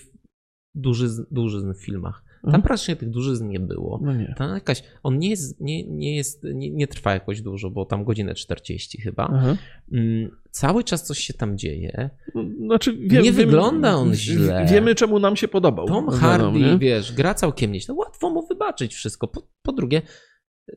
duży, 0.81 1.07
duży 1.31 1.73
w 1.73 1.77
filmach. 1.77 2.23
Tam 2.51 2.61
praktycznie 2.61 2.95
tych 2.95 3.09
dużych 3.09 3.41
nie 3.41 3.59
było. 3.59 3.99
No 4.03 4.13
nie. 4.15 4.33
Tam 4.37 4.53
jakaś, 4.53 4.83
on 5.03 5.19
nie 5.19 5.29
jest, 5.29 5.61
nie, 5.61 5.87
nie 5.87 6.15
jest, 6.15 6.43
nie, 6.43 6.71
nie 6.71 6.87
trwa 6.87 7.13
jakoś 7.13 7.41
dużo, 7.41 7.69
bo 7.69 7.85
tam 7.85 8.03
godzinę 8.03 8.33
40 8.33 9.01
chyba. 9.01 9.43
Mm, 9.91 10.29
Cały 10.51 10.83
czas 10.83 11.03
coś 11.03 11.19
się 11.19 11.33
tam 11.33 11.57
dzieje. 11.57 12.09
Znaczy, 12.65 12.93
wiem, 12.97 13.23
Nie 13.23 13.31
wiem- 13.31 13.35
wygląda 13.35 13.95
on 13.95 14.13
źle. 14.15 14.65
Wiemy, 14.71 14.95
czemu 14.95 15.19
nam 15.19 15.35
się 15.35 15.47
podobał. 15.47 15.87
Tom 15.87 16.09
Hardy, 16.09 16.77
wiesz, 16.77 17.13
gra 17.13 17.33
całkiem 17.33 17.71
nieźle. 17.71 17.93
Łatwo 17.95 18.29
mu 18.29 18.47
wybaczyć 18.47 18.95
wszystko. 18.95 19.27
Po, 19.27 19.41
po 19.61 19.71
drugie, 19.71 20.01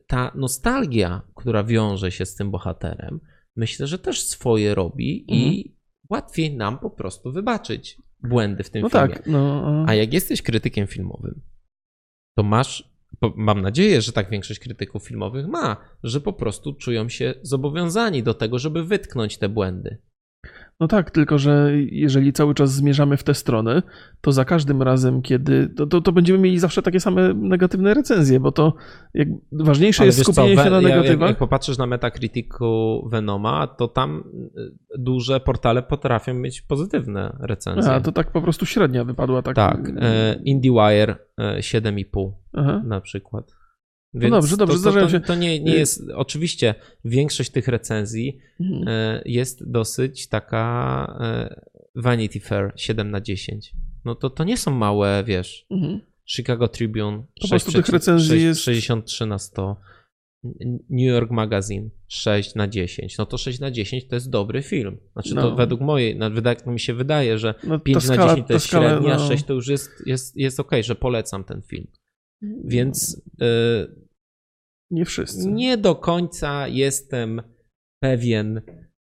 ta 0.07 0.31
nostalgia, 0.35 1.21
która 1.35 1.63
wiąże 1.63 2.11
się 2.11 2.25
z 2.25 2.35
tym 2.35 2.51
bohaterem, 2.51 3.19
myślę, 3.55 3.87
że 3.87 3.99
też 3.99 4.23
swoje 4.23 4.75
robi 4.75 5.25
i 5.27 5.73
łatwiej 6.09 6.57
nam 6.57 6.79
po 6.79 6.89
prostu 6.89 7.31
wybaczyć 7.31 7.97
błędy 8.23 8.63
w 8.63 8.69
tym 8.69 8.81
No 8.81 8.89
filmie. 8.89 9.07
tak, 9.07 9.27
no. 9.27 9.85
A 9.87 9.93
jak 9.93 10.13
jesteś 10.13 10.41
krytykiem 10.41 10.87
filmowym, 10.87 11.41
to 12.37 12.43
masz, 12.43 12.91
mam 13.35 13.61
nadzieję, 13.61 14.01
że 14.01 14.11
tak 14.11 14.29
większość 14.29 14.59
krytyków 14.59 15.07
filmowych 15.07 15.47
ma, 15.47 15.77
że 16.03 16.21
po 16.21 16.33
prostu 16.33 16.73
czują 16.73 17.09
się 17.09 17.33
zobowiązani 17.41 18.23
do 18.23 18.33
tego, 18.33 18.59
żeby 18.59 18.83
wytknąć 18.83 19.37
te 19.37 19.49
błędy. 19.49 19.97
No 20.81 20.87
tak, 20.87 21.11
tylko 21.11 21.37
że 21.37 21.71
jeżeli 21.91 22.33
cały 22.33 22.53
czas 22.53 22.73
zmierzamy 22.73 23.17
w 23.17 23.23
tę 23.23 23.33
stronę, 23.33 23.81
to 24.21 24.31
za 24.31 24.45
każdym 24.45 24.81
razem, 24.81 25.21
kiedy. 25.21 25.67
To, 25.67 25.87
to, 25.87 26.01
to 26.01 26.11
będziemy 26.11 26.39
mieli 26.39 26.59
zawsze 26.59 26.81
takie 26.81 26.99
same 26.99 27.33
negatywne 27.33 27.93
recenzje, 27.93 28.39
bo 28.39 28.51
to 28.51 28.73
jak, 29.13 29.27
ważniejsze 29.51 30.01
Ale 30.01 30.07
jest 30.07 30.17
wiesz 30.19 30.25
co, 30.25 30.33
skupienie 30.33 30.63
się 30.63 30.69
na 30.69 30.81
ja- 30.81 30.89
jak, 30.89 30.97
negatywach. 30.97 31.29
jak 31.29 31.37
popatrzysz 31.37 31.77
na 31.77 31.85
Metacriticu 31.87 33.01
Venoma, 33.11 33.67
to 33.67 33.87
tam 33.87 34.23
y, 34.57 34.71
duże 34.97 35.39
portale 35.39 35.83
potrafią 35.83 36.33
mieć 36.33 36.61
pozytywne 36.61 37.37
recenzje. 37.39 37.91
A, 37.91 38.01
to 38.01 38.11
tak 38.11 38.31
po 38.31 38.41
prostu 38.41 38.65
średnia 38.65 39.03
wypadła. 39.03 39.41
Tak, 39.41 39.55
Tak, 39.55 39.79
e, 39.99 40.35
IndieWire 40.45 41.15
e, 41.37 41.57
7,5 41.59 42.31
Aha. 42.53 42.81
na 42.85 43.01
przykład. 43.01 43.60
No 44.13 44.29
dobrze, 44.29 44.57
dobrze, 44.57 44.77
to, 44.83 44.91
to, 44.91 45.07
to, 45.07 45.19
to 45.27 45.35
nie, 45.35 45.59
nie 45.59 45.73
jest, 45.73 46.03
oczywiście 46.15 46.75
większość 47.05 47.49
tych 47.49 47.67
recenzji 47.67 48.39
Mhm. 48.59 48.87
e, 48.87 49.21
jest 49.25 49.71
dosyć 49.71 50.27
taka 50.27 51.17
e, 51.21 51.61
Vanity 51.95 52.39
Fair 52.39 52.73
7 52.75 53.11
na 53.11 53.21
10. 53.21 53.73
No 54.05 54.15
to, 54.15 54.29
to 54.29 54.43
nie 54.43 54.57
są 54.57 54.71
małe, 54.71 55.23
wiesz, 55.27 55.65
Mhm. 55.71 56.01
Chicago 56.25 56.67
Tribune 56.67 57.23
Po 57.41 57.47
prostu 57.47 57.71
tych 57.71 57.89
recenzji 57.89 58.43
jest- 58.43 58.61
63 58.61 59.25
na 59.25 59.39
100. 59.39 59.75
New 60.89 61.07
York 61.07 61.31
Magazine 61.31 61.89
6 62.07 62.55
na 62.55 62.67
10. 62.67 63.17
No 63.17 63.25
to 63.25 63.37
6 63.37 63.59
na 63.59 63.71
10 63.71 64.07
to 64.07 64.15
jest 64.15 64.29
dobry 64.29 64.61
film. 64.63 64.97
Znaczy 65.13 65.35
to 65.35 65.41
No. 65.49 65.55
według 65.55 65.81
mojej, 65.81 66.15
no, 66.15 66.29
wyda, 66.31 66.55
mi 66.65 66.79
się 66.79 66.93
wydaje, 66.93 67.37
że 67.37 67.53
No, 67.63 67.77
ta 67.77 67.83
5 67.83 67.95
na 67.95 68.01
skala- 68.15 68.29
10 68.31 68.47
to 68.47 68.53
jest 68.53 68.65
skala, 68.65 68.89
średnia, 68.89 69.17
no. 69.17 69.27
6 69.27 69.43
to 69.43 69.53
już 69.53 69.67
jest, 69.67 69.89
jest, 70.05 70.37
jest 70.37 70.59
okej, 70.59 70.83
że 70.83 70.95
polecam 70.95 71.43
ten 71.43 71.61
film. 71.61 71.87
Więc 72.65 73.21
y, 73.41 73.95
Nie 74.91 75.05
wszyscy. 75.05 75.51
nie 75.51 75.77
do 75.77 75.95
końca 75.95 76.67
jestem 76.67 77.41
pewien, 78.03 78.61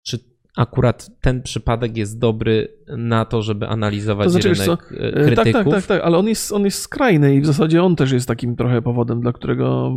czy 0.05 0.19
akurat 0.57 1.09
ten 1.21 1.41
przypadek 1.41 1.97
jest 1.97 2.19
dobry 2.19 2.77
na 2.87 3.25
to, 3.25 3.41
żeby 3.41 3.67
analizować 3.67 4.25
To 4.25 4.29
znaczy, 4.29 4.53
rynek 4.53 4.91
E, 4.91 5.11
krytyków. 5.11 5.35
Tak, 5.35 5.53
tak, 5.53 5.69
tak, 5.69 5.85
tak, 5.85 6.01
ale 6.01 6.17
on 6.17 6.27
jest, 6.27 6.51
on 6.51 6.65
jest 6.65 6.81
skrajny 6.81 7.35
i 7.35 7.41
w 7.41 7.45
zasadzie 7.45 7.83
on 7.83 7.95
też 7.95 8.11
jest 8.11 8.27
takim 8.27 8.55
trochę 8.55 8.81
powodem, 8.81 9.21
dla 9.21 9.33
którego 9.33 9.91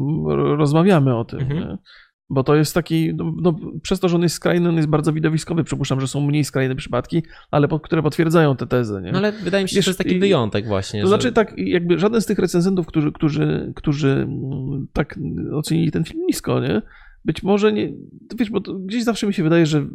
rozmawiamy 0.56 1.16
o 1.16 1.24
tym. 1.24 1.40
Mhm. 1.40 1.78
Bo 2.30 2.44
to 2.44 2.54
jest 2.54 2.74
taki, 2.74 3.14
no, 3.14 3.34
no, 3.42 3.58
przez 3.82 4.00
to, 4.00 4.08
że 4.08 4.16
on 4.16 4.22
jest 4.22 4.34
skrajny, 4.34 4.68
on 4.68 4.76
jest 4.76 4.88
bardzo 4.88 5.12
widowiskowy. 5.12 5.64
Przypuszczam, 5.64 6.00
że 6.00 6.08
są 6.08 6.20
mniej 6.20 6.44
skrajne 6.44 6.74
przypadki, 6.76 7.22
ale 7.50 7.68
po, 7.68 7.80
które 7.80 8.02
potwierdzają 8.02 8.56
tę 8.56 8.66
tezę. 8.66 9.02
Nie? 9.02 9.12
No 9.12 9.18
ale 9.18 9.32
wydaje 9.32 9.64
mi 9.64 9.68
się, 9.68 9.76
Wiesz, 9.76 9.84
że 9.84 9.88
to 9.88 9.90
jest 9.90 9.98
taki 9.98 10.18
wyjątek 10.18 10.66
właśnie. 10.66 11.00
To 11.00 11.06
że... 11.06 11.08
znaczy 11.08 11.32
tak, 11.32 11.54
jakby 11.56 11.98
żaden 11.98 12.20
z 12.20 12.26
tych 12.26 12.38
recenzentów, 12.38 12.86
którzy, 12.86 13.12
którzy, 13.12 13.72
którzy 13.76 14.08
mm, 14.08 14.86
tak 14.92 15.18
ocenili 15.52 15.90
ten 15.90 16.04
film 16.04 16.26
nisko, 16.26 16.60
nie? 16.60 16.82
Być 17.24 17.42
może 17.42 17.72
nie, 17.72 17.88
to 18.28 18.36
wiesz, 18.36 18.50
bo 18.50 18.60
gdzieś 18.60 19.04
zawsze 19.04 19.26
mi 19.26 19.34
się 19.34 19.42
wydaje, 19.42 19.66
że 19.66 19.86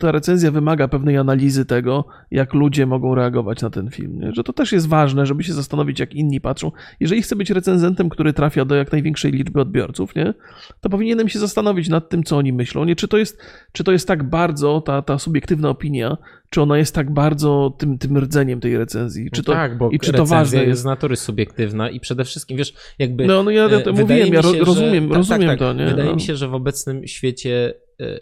ta 0.00 0.12
recenzja 0.12 0.50
wymaga 0.50 0.88
pewnej 0.88 1.16
analizy 1.16 1.64
tego, 1.64 2.04
jak 2.30 2.54
ludzie 2.54 2.86
mogą 2.86 3.14
reagować 3.14 3.62
na 3.62 3.70
ten 3.70 3.90
film. 3.90 4.20
Nie? 4.20 4.32
Że 4.32 4.44
to 4.44 4.52
też 4.52 4.72
jest 4.72 4.88
ważne, 4.88 5.26
żeby 5.26 5.44
się 5.44 5.52
zastanowić, 5.52 6.00
jak 6.00 6.14
inni 6.14 6.40
patrzą. 6.40 6.72
Jeżeli 7.00 7.22
chcę 7.22 7.36
być 7.36 7.50
recenzentem, 7.50 8.08
który 8.08 8.32
trafia 8.32 8.64
do 8.64 8.74
jak 8.74 8.92
największej 8.92 9.32
liczby 9.32 9.60
odbiorców, 9.60 10.14
nie? 10.14 10.34
to 10.80 10.90
powinienem 10.90 11.28
się 11.28 11.38
zastanowić 11.38 11.88
nad 11.88 12.08
tym, 12.08 12.22
co 12.24 12.36
oni 12.36 12.52
myślą. 12.52 12.84
Nie? 12.84 12.96
Czy, 12.96 13.08
to 13.08 13.18
jest, 13.18 13.42
czy 13.72 13.84
to 13.84 13.92
jest 13.92 14.08
tak 14.08 14.28
bardzo, 14.28 14.80
ta, 14.80 15.02
ta 15.02 15.18
subiektywna 15.18 15.68
opinia, 15.68 16.16
czy 16.50 16.62
ona 16.62 16.78
jest 16.78 16.94
tak 16.94 17.12
bardzo 17.12 17.76
tym, 17.78 17.98
tym 17.98 18.18
rdzeniem 18.18 18.60
tej 18.60 18.78
recenzji? 18.78 19.30
Czy 19.30 19.42
to, 19.42 19.52
no 19.52 19.58
tak, 19.58 19.78
bo 19.78 19.90
I 19.90 19.98
czy 19.98 20.12
to 20.12 20.26
ważne 20.26 20.58
jest 20.58 20.68
jest? 20.68 20.82
z 20.82 20.84
natury 20.84 21.16
subiektywna 21.16 21.90
i 21.90 22.00
przede 22.00 22.24
wszystkim, 22.24 22.56
wiesz, 22.56 22.74
jakby... 22.98 23.26
No, 23.26 23.42
no 23.42 23.50
ja, 23.50 23.64
e, 23.66 23.80
to 23.80 23.92
wydaje 23.92 24.00
mówiłem, 24.02 24.18
ja 24.18 24.26
mi 24.26 24.36
ro, 24.36 24.52
się, 24.52 24.58
że- 24.58 24.64
rozumiem, 24.64 25.08
tak, 25.08 25.16
rozumiem 25.16 25.48
tak, 25.48 25.58
to, 25.58 25.68
tak. 25.68 25.76
nie? 25.76 25.86
Wydaje 25.86 26.08
No. 26.08 26.14
mi 26.14 26.20
się, 26.20 26.36
że 26.36 26.48
w 26.48 26.54
obecnym 26.54 27.06
świecie 27.06 27.74
e, 28.00 28.18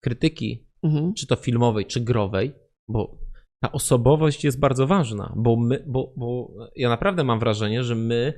krytyki 0.00 0.65
Mhm. 0.86 1.14
czy 1.14 1.26
to 1.26 1.36
filmowej, 1.36 1.86
czy 1.86 2.00
growej, 2.00 2.52
bo 2.88 3.18
ta 3.62 3.72
osobowość 3.72 4.44
jest 4.44 4.60
bardzo 4.60 4.86
ważna, 4.86 5.32
bo 5.36 5.56
my, 5.56 5.84
bo, 5.86 6.12
bo 6.16 6.50
ja 6.76 6.88
naprawdę 6.88 7.24
mam 7.24 7.38
wrażenie, 7.38 7.84
że 7.84 7.94
my 7.94 8.32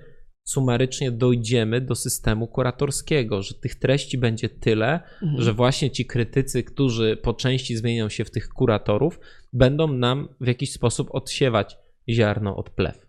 sumarycznie 0.45 1.11
dojdziemy 1.11 1.81
do 1.81 1.95
systemu 1.95 2.47
kuratorskiego, 2.47 3.43
że 3.43 3.55
tych 3.55 3.75
treści 3.75 4.19
będzie 4.19 4.49
tyle, 4.49 5.01
Mhm. 5.23 5.43
że 5.43 5.53
właśnie 5.53 5.91
ci 5.91 6.07
krytycy, 6.07 6.63
którzy 6.63 7.17
po 7.17 7.35
części 7.35 7.77
zmienią 7.77 8.09
się 8.09 8.25
w 8.25 8.31
tych 8.31 8.49
kuratorów, 8.49 9.21
będą 9.53 9.93
nam 9.93 10.29
w 10.41 10.47
jakiś 10.47 10.73
sposób 10.73 11.09
odsiewać 11.11 11.79
ziarno 12.09 12.57
od 12.57 12.71
plew. 12.71 13.09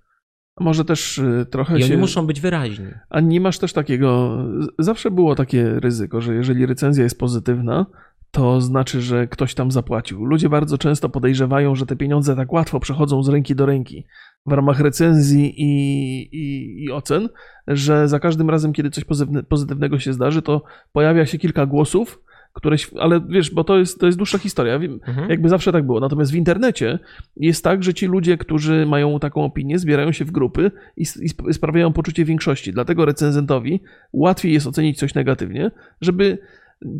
Może 0.59 0.85
też 0.85 1.17
y, 1.17 1.45
trochę 1.51 1.77
I 1.77 1.83
się... 1.83 1.93
oni 1.93 1.97
muszą 1.97 2.27
być 2.27 2.41
wyraźni. 2.41 2.87
A 3.09 3.19
nie 3.19 3.41
masz 3.41 3.59
też 3.59 3.73
takiego. 3.73 4.37
Zawsze 4.79 5.11
było 5.11 5.35
takie 5.35 5.79
ryzyko, 5.79 6.21
że 6.21 6.35
jeżeli 6.35 6.65
recenzja 6.65 7.03
jest 7.03 7.19
pozytywna, 7.19 7.85
to 8.31 8.61
znaczy, 8.61 9.01
że 9.01 9.27
ktoś 9.27 9.53
tam 9.53 9.71
zapłacił. 9.71 10.25
Ludzie 10.25 10.49
bardzo 10.49 10.77
często 10.77 11.09
podejrzewają, 11.09 11.75
że 11.75 11.85
te 11.85 11.95
pieniądze 11.95 12.35
tak 12.35 12.53
łatwo 12.53 12.79
przechodzą 12.79 13.23
z 13.23 13.29
ręki 13.29 13.55
do 13.55 13.65
ręki 13.65 14.05
w 14.45 14.51
ramach 14.51 14.79
recenzji 14.79 15.53
i, 15.57 16.21
i, 16.35 16.83
i 16.83 16.91
ocen, 16.91 17.29
że 17.67 18.07
za 18.07 18.19
każdym 18.19 18.49
razem, 18.49 18.73
kiedy 18.73 18.89
coś 18.91 19.03
pozytywne- 19.05 19.43
pozytywnego 19.43 19.99
się 19.99 20.13
zdarzy, 20.13 20.41
to 20.41 20.63
pojawia 20.93 21.25
się 21.25 21.37
kilka 21.37 21.65
głosów, 21.65 22.21
które. 22.53 22.77
św- 22.77 22.97
Ale 22.99 23.21
wiesz, 23.29 23.53
bo 23.53 23.63
to 23.63 23.77
jest, 23.77 23.99
to 23.99 24.05
jest 24.05 24.17
dłuższa 24.17 24.37
historia. 24.37 24.79
Wiem, 24.79 24.99
Mhm. 25.07 25.29
jakby 25.29 25.49
zawsze 25.49 25.71
tak 25.71 25.85
było. 25.85 25.99
Natomiast 25.99 26.31
w 26.31 26.35
internecie 26.35 26.99
jest 27.37 27.63
tak, 27.63 27.83
że 27.83 27.93
ci 27.93 28.05
ludzie, 28.07 28.37
którzy 28.37 28.85
mają 28.85 29.19
taką 29.19 29.43
opinię, 29.45 29.79
zbierają 29.79 30.11
się 30.11 30.25
w 30.25 30.31
grupy 30.31 30.71
i, 30.97 31.01
i 31.01 31.05
sp- 31.33 31.53
sprawiają 31.53 31.93
poczucie 31.93 32.25
większości. 32.25 32.73
Dlatego 32.73 33.05
recenzentowi 33.05 33.81
łatwiej 34.13 34.53
jest 34.53 34.67
ocenić 34.67 34.97
coś 34.99 35.13
negatywnie, 35.15 35.71
żeby 36.01 36.37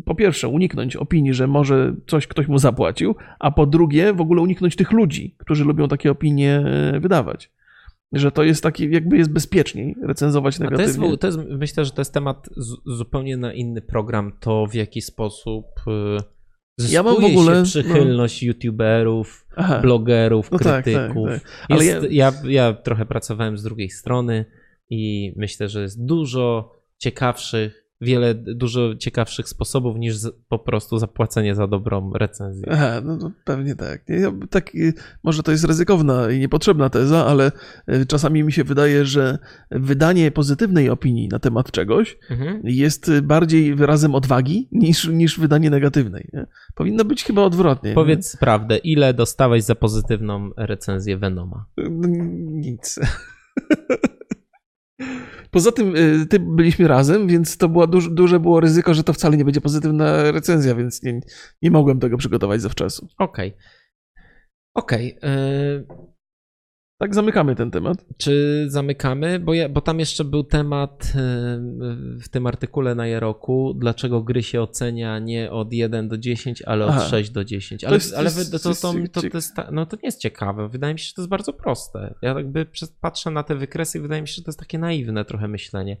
po 0.04 0.14
pierwsze 0.14 0.48
uniknąć 0.48 0.96
opinii, 0.96 1.34
że 1.34 1.46
może 1.46 1.94
coś 2.06 2.26
ktoś 2.26 2.48
mu 2.48 2.58
zapłacił, 2.58 3.14
a 3.38 3.50
po 3.50 3.66
drugie 3.66 4.12
w 4.12 4.20
ogóle 4.20 4.42
uniknąć 4.42 4.76
tych 4.76 4.92
ludzi, 4.92 5.34
którzy 5.38 5.64
lubią 5.64 5.88
takie 5.88 6.10
opinie 6.10 6.62
e, 6.94 7.00
wydawać. 7.00 7.50
Że 8.12 8.32
to 8.32 8.42
jest 8.44 8.62
taki, 8.62 8.90
jakby 8.90 9.18
jest 9.18 9.32
bezpieczniej 9.32 9.96
recenzować 10.02 10.54
A 10.54 10.58
to 10.58 10.64
negatywnie. 10.64 11.06
jest, 11.08 11.20
to 11.20 11.26
jest, 11.26 11.38
myślę, 11.48 11.84
że 11.84 11.90
to 11.90 12.00
jest 12.00 12.14
temat 12.14 12.48
zupełnie 12.86 13.36
na 13.36 13.52
inny 13.52 13.82
program, 13.82 14.32
to 14.40 14.66
w 14.66 14.74
jaki 14.74 15.00
sposób 15.02 15.66
zyskuje 16.76 16.94
Ja 16.94 17.02
mam 17.02 17.20
w 17.20 17.24
ogóle- 17.24 17.56
się 17.66 17.82
przychylność 17.82 18.42
youtuberów, 18.42 19.46
Aha. 19.56 19.78
blogerów, 19.80 20.50
No 20.50 20.58
tak, 20.58 20.84
krytyków. 20.84 21.28
tak, 21.28 21.42
tak. 21.42 21.66
Ale 21.68 21.84
Jest, 21.84 22.06
ja... 22.10 22.32
Ja, 22.44 22.72
trochę 22.72 23.06
pracowałem 23.06 23.58
z 23.58 23.62
drugiej 23.62 23.90
strony 23.90 24.44
i 24.90 25.32
myślę, 25.36 25.68
że 25.68 25.82
jest 25.82 26.06
dużo 26.06 26.72
ciekawszych, 26.98 27.79
wiele 28.00 28.34
dużo 28.34 28.94
ciekawszych 28.96 29.48
sposobów 29.48 29.96
niż 29.96 30.16
po 30.48 30.58
prostu 30.58 30.98
zapłacenie 30.98 31.54
za 31.54 31.66
dobrą 31.66 32.12
recenzję. 32.12 32.64
Aha, 32.72 33.00
no 33.04 33.18
to 33.18 33.30
pewnie 33.44 33.74
tak. 33.76 34.08
Nie, 34.08 34.16
ja, 34.16 34.32
tak. 34.50 34.74
y, 34.74 34.94
Może 35.22 35.42
to 35.42 35.50
jest 35.52 35.64
ryzykowna 35.64 36.30
i 36.30 36.38
niepotrzebna 36.38 36.90
teza, 36.90 37.26
ale 37.26 37.52
y, 37.88 38.06
czasami 38.06 38.42
mi 38.44 38.52
się 38.52 38.64
wydaje, 38.64 39.04
że 39.04 39.38
wydanie 39.70 40.30
pozytywnej 40.30 40.90
opinii 40.90 41.28
na 41.28 41.38
temat 41.38 41.70
czegoś 41.72 42.18
Mhm. 42.30 42.60
jest 42.64 43.10
bardziej 43.22 43.74
wyrazem 43.74 44.14
odwagi 44.14 44.68
niż, 44.72 45.08
niż 45.08 45.40
wydanie 45.40 45.70
negatywnej. 45.70 46.28
Nie? 46.32 46.46
Powinno 46.74 47.04
być 47.04 47.24
chyba 47.24 47.42
odwrotnie. 47.42 47.92
Powiedz 47.94 48.36
prawdę, 48.36 48.76
ile 48.76 49.14
dostałeś 49.14 49.64
za 49.64 49.74
pozytywną 49.74 50.50
recenzję 50.56 51.18
Venoma? 51.18 51.64
Nie? 51.78 51.84
No, 51.90 52.08
Nic. 52.60 52.98
Poza 55.50 55.72
tym 55.72 55.96
y, 55.96 56.26
ty 56.26 56.38
byliśmy 56.38 56.88
razem, 56.88 57.28
więc 57.28 57.56
to 57.56 57.68
było 57.68 57.86
duż, 57.86 58.10
duże 58.10 58.40
było 58.40 58.60
ryzyko, 58.60 58.94
że 58.94 59.04
to 59.04 59.12
wcale 59.12 59.36
nie 59.36 59.44
będzie 59.44 59.60
pozytywna 59.60 60.32
recenzja, 60.32 60.74
więc 60.74 61.02
nie, 61.02 61.20
nie 61.62 61.70
mogłem 61.70 62.00
tego 62.00 62.16
przygotować 62.16 62.62
zawczasu. 62.62 63.08
Okej. 63.18 63.56
Okej. 64.74 65.18
y, 65.24 66.09
Tak, 67.00 67.14
zamykamy 67.14 67.56
ten 67.56 67.70
temat. 67.70 68.04
Czy 68.16 68.64
zamykamy? 68.68 69.38
Bo, 69.38 69.54
ja, 69.54 69.68
bo 69.68 69.80
tam 69.80 69.98
jeszcze 70.00 70.24
był 70.24 70.44
temat 70.44 71.12
w 72.22 72.28
tym 72.30 72.46
artykule 72.46 72.94
na 72.94 73.06
Jeroku, 73.06 73.74
dlaczego 73.74 74.22
gry 74.22 74.42
się 74.42 74.62
ocenia 74.62 75.18
nie 75.18 75.50
od 75.50 75.72
1 75.72 76.08
do 76.08 76.18
10, 76.18 76.62
ale 76.62 76.84
od 76.84 76.90
Aha. 76.90 77.00
6 77.08 77.30
do 77.30 77.44
10. 77.44 77.84
Ale, 77.84 77.90
to 77.90 77.94
jest- 77.94 78.12
to, 78.52 78.58
to 78.58 78.74
to, 79.12 79.20
to, 79.20 79.36
jest, 79.36 79.56
no 79.72 79.86
to 79.86 79.96
nie 79.96 80.06
jest 80.06 80.20
ciekawe. 80.20 80.68
Wydaje 80.68 80.94
mi 80.94 81.00
się, 81.00 81.06
że 81.06 81.14
to 81.14 81.22
jest 81.22 81.28
bardzo 81.30 81.52
proste. 81.52 82.14
Ja 82.22 82.34
jakby 82.34 82.66
patrzę 83.00 83.30
na 83.30 83.42
te 83.42 83.54
wykresy 83.54 83.98
i 83.98 84.00
wydaje 84.00 84.22
mi 84.22 84.28
się, 84.28 84.34
że 84.34 84.42
to 84.42 84.48
jest 84.48 84.60
takie 84.60 84.78
naiwne 84.78 85.24
trochę 85.24 85.48
myślenie. 85.48 85.96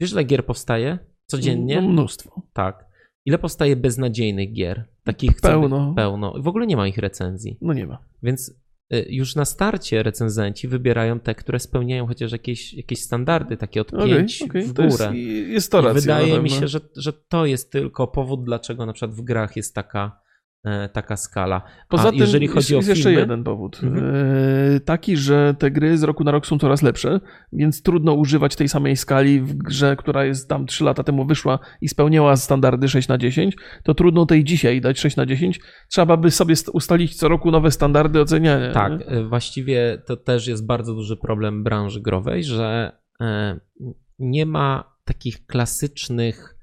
Wiesz, 0.00 0.12
ile 0.12 0.24
gier 0.24 0.46
powstaje 0.46 0.98
codziennie? 1.26 1.82
No, 1.82 1.88
mnóstwo. 1.88 2.42
Tak. 2.52 2.84
Ile 3.26 3.38
powstaje 3.38 3.76
beznadziejnych 3.76 4.52
gier? 4.52 4.84
Takich 5.04 5.40
Pełno. 5.40 5.94
Pełno. 5.96 6.34
W 6.38 6.48
ogóle 6.48 6.66
nie 6.66 6.76
ma 6.76 6.88
ich 6.88 6.98
recenzji. 6.98 7.58
No 7.60 7.72
nie 7.72 7.86
ma. 7.86 7.98
Więc 8.22 8.60
już 9.08 9.34
na 9.36 9.44
starcie 9.44 10.02
recenzenci 10.02 10.68
wybierają 10.68 11.20
te, 11.20 11.34
które 11.34 11.58
spełniają 11.58 12.06
chociaż 12.06 12.32
jakieś, 12.32 12.74
jakieś 12.74 13.02
standardy, 13.02 13.56
takie 13.56 13.80
od 13.80 13.94
Okej, 13.94 14.08
5 14.10 14.42
okej, 14.42 14.62
w 14.62 14.72
to 14.72 14.82
jest, 14.82 14.96
górę. 14.98 15.16
jest 15.48 15.72
to 15.72 15.80
racja. 15.80 16.00
wydaje 16.00 16.40
mi 16.42 16.50
się, 16.50 16.68
że, 16.68 16.80
że 16.96 17.12
to 17.12 17.46
jest 17.46 17.72
tylko 17.72 18.06
powód, 18.06 18.44
dlaczego 18.44 18.86
na 18.86 18.92
przykład 18.92 19.16
w 19.16 19.22
grach 19.22 19.56
jest 19.56 19.74
taka, 19.74 20.20
taka 20.92 21.16
skala. 21.16 21.62
Poza 21.88 22.08
A 22.08 22.10
tym 22.10 22.20
jeżeli 22.20 22.44
jest, 22.44 22.54
chodzi 22.54 22.74
o 22.74 22.76
jest 22.76 22.88
jeszcze 22.88 23.04
filmy, 23.04 23.20
jeden 23.20 23.44
powód. 23.44 23.80
Mhm. 23.82 24.14
E, 24.76 24.80
taki, 24.80 25.16
że 25.16 25.54
te 25.58 25.70
gry 25.70 25.98
z 25.98 26.02
roku 26.02 26.24
na 26.24 26.30
rok 26.30 26.46
są 26.46 26.58
coraz 26.58 26.82
lepsze, 26.82 27.20
więc 27.52 27.82
trudno 27.82 28.12
używać 28.12 28.56
tej 28.56 28.68
samej 28.68 28.96
skali 28.96 29.40
w 29.40 29.54
grze, 29.54 29.96
która 29.96 30.24
jest 30.24 30.48
tam 30.48 30.66
3 30.66 30.84
lata 30.84 31.02
temu 31.04 31.26
wyszła 31.26 31.58
i 31.80 31.88
spełniała 31.88 32.36
standardy 32.36 32.88
6 32.88 33.08
na 33.08 33.18
10, 33.18 33.56
to 33.84 33.94
trudno 33.94 34.26
tej 34.26 34.44
dzisiaj 34.44 34.80
dać 34.80 34.98
6 34.98 35.16
na 35.16 35.26
10. 35.26 35.60
Trzeba 35.88 36.16
by 36.16 36.30
sobie 36.30 36.56
st- 36.56 36.74
ustalić 36.74 37.16
co 37.16 37.28
roku 37.28 37.50
nowe 37.50 37.70
standardy 37.70 38.20
oceniania. 38.20 38.72
Tak, 38.72 38.98
nie? 38.98 39.06
e, 39.06 39.24
właściwie 39.24 40.02
to 40.06 40.16
też 40.16 40.46
jest 40.46 40.66
bardzo 40.66 40.94
duży 40.94 41.16
problem 41.16 41.64
branży 41.64 42.00
growej, 42.00 42.44
że 42.44 42.92
e, 43.20 43.60
nie 44.18 44.46
ma 44.46 44.96
takich 45.04 45.46
klasycznych 45.46 46.59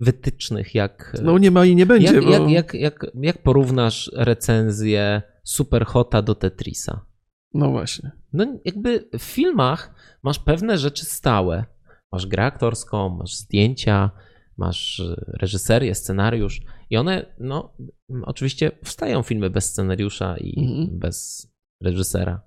wytycznych 0.00 0.74
jak 0.74 1.16
No 1.22 1.38
nie 1.38 1.50
ma 1.50 1.64
i 1.64 1.76
nie 1.76 1.86
będzie, 1.86 2.14
jak, 2.14 2.24
bo... 2.24 2.30
jak, 2.30 2.48
jak, 2.50 2.74
jak, 2.74 3.06
jak 3.14 3.42
porównasz 3.42 4.10
recenzję 4.14 5.22
Superhota 5.44 6.22
do 6.22 6.34
Tetrisa? 6.34 7.06
No 7.54 7.70
właśnie. 7.70 8.10
No 8.32 8.60
jakby 8.64 9.08
w 9.18 9.22
filmach 9.22 9.94
masz 10.22 10.38
pewne 10.38 10.78
rzeczy 10.78 11.04
stałe. 11.04 11.64
Masz 12.12 12.26
grę 12.26 12.44
aktorską, 12.44 13.08
masz 13.08 13.36
zdjęcia, 13.36 14.10
masz 14.56 15.00
e, 15.00 15.14
reżyserię, 15.40 15.94
scenariusz 15.94 16.60
i 16.90 16.96
one, 16.96 17.34
no 17.38 17.76
oczywiście 18.22 18.70
powstają 18.70 19.22
filmy 19.22 19.50
bez 19.50 19.64
scenariusza 19.64 20.36
i 20.36 20.60
Mhm. 20.60 20.98
bez 20.98 21.48
reżysera. 21.82 22.42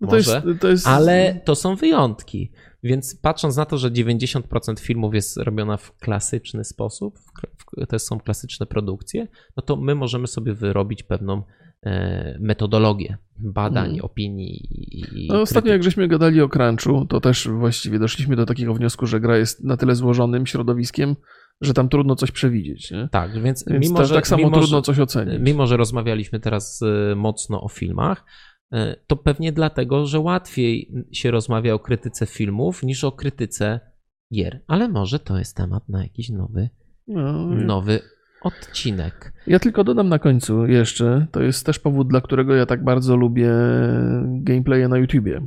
No 0.00 0.08
to 0.08 0.16
jest, 0.16 0.28
Może, 0.28 0.54
to 0.58 0.68
jest... 0.68 0.86
Ale 0.86 1.40
to 1.44 1.54
są 1.54 1.76
wyjątki. 1.76 2.52
Więc 2.82 3.16
patrząc 3.16 3.56
na 3.56 3.64
to, 3.64 3.78
że 3.78 3.90
90% 3.90 4.78
filmów 4.80 5.14
jest 5.14 5.36
robiona 5.36 5.76
w 5.76 5.96
klasyczny 5.96 6.64
sposób, 6.64 7.18
to 7.88 7.98
są 7.98 8.20
klasyczne 8.20 8.66
produkcje, 8.66 9.26
no 9.56 9.62
to 9.62 9.76
my 9.76 9.94
możemy 9.94 10.26
sobie 10.26 10.54
wyrobić 10.54 11.02
pewną 11.02 11.42
e, 11.82 12.38
metodologię 12.40 13.18
badań, 13.38 13.84
Mhm. 13.86 14.04
opinii 14.04 14.68
i 14.70 15.28
No, 15.28 15.40
ostatnio 15.40 15.72
jak 15.72 15.82
żeśmy 15.82 16.08
gadali 16.08 16.40
o 16.40 16.48
crunchu, 16.48 17.06
to 17.06 17.20
też 17.20 17.48
właściwie 17.48 17.98
doszliśmy 17.98 18.36
do 18.36 18.46
takiego 18.46 18.74
wniosku, 18.74 19.06
że 19.06 19.20
gra 19.20 19.36
jest 19.36 19.64
na 19.64 19.76
tyle 19.76 19.94
złożonym 19.94 20.46
środowiskiem, 20.46 21.16
że 21.60 21.74
tam 21.74 21.88
trudno 21.88 22.16
coś 22.16 22.30
przewidzieć. 22.30 22.90
Nie? 22.90 23.08
Tak, 23.12 23.42
więc, 23.42 23.64
Więc 23.68 23.86
mimo, 23.86 23.98
ta, 23.98 24.04
że, 24.04 24.14
tak 24.14 24.26
samo 24.26 24.44
mimo, 24.44 24.56
trudno 24.58 24.78
że, 24.78 24.82
coś 24.82 24.98
ocenić. 24.98 25.40
mimo, 25.40 25.66
że 25.66 25.76
rozmawialiśmy 25.76 26.40
teraz 26.40 26.80
e, 26.82 27.14
mocno 27.14 27.60
o 27.62 27.68
filmach, 27.68 28.24
to 29.06 29.16
pewnie 29.16 29.52
dlatego, 29.52 30.06
że 30.06 30.20
łatwiej 30.20 30.92
się 31.12 31.30
rozmawia 31.30 31.74
o 31.74 31.78
krytyce 31.78 32.26
filmów 32.26 32.82
niż 32.82 33.04
o 33.04 33.12
krytyce 33.12 33.80
gier. 34.34 34.60
Ale 34.66 34.88
może 34.88 35.18
to 35.18 35.38
jest 35.38 35.56
temat 35.56 35.88
na 35.88 36.02
jakiś 36.02 36.30
nowy, 36.30 36.70
No, 37.06 37.46
nowy 37.46 38.00
odcinek. 38.42 39.32
Ja 39.46 39.58
tylko 39.58 39.84
dodam 39.84 40.08
na 40.08 40.18
końcu 40.18 40.66
jeszcze, 40.66 41.26
to 41.32 41.42
jest 41.42 41.66
też 41.66 41.78
powód, 41.78 42.08
dla 42.08 42.20
którego 42.20 42.54
ja 42.54 42.66
tak 42.66 42.84
bardzo 42.84 43.16
lubię 43.16 43.50
gameplaye 44.24 44.88
na 44.88 44.98
YouTubie, 44.98 45.40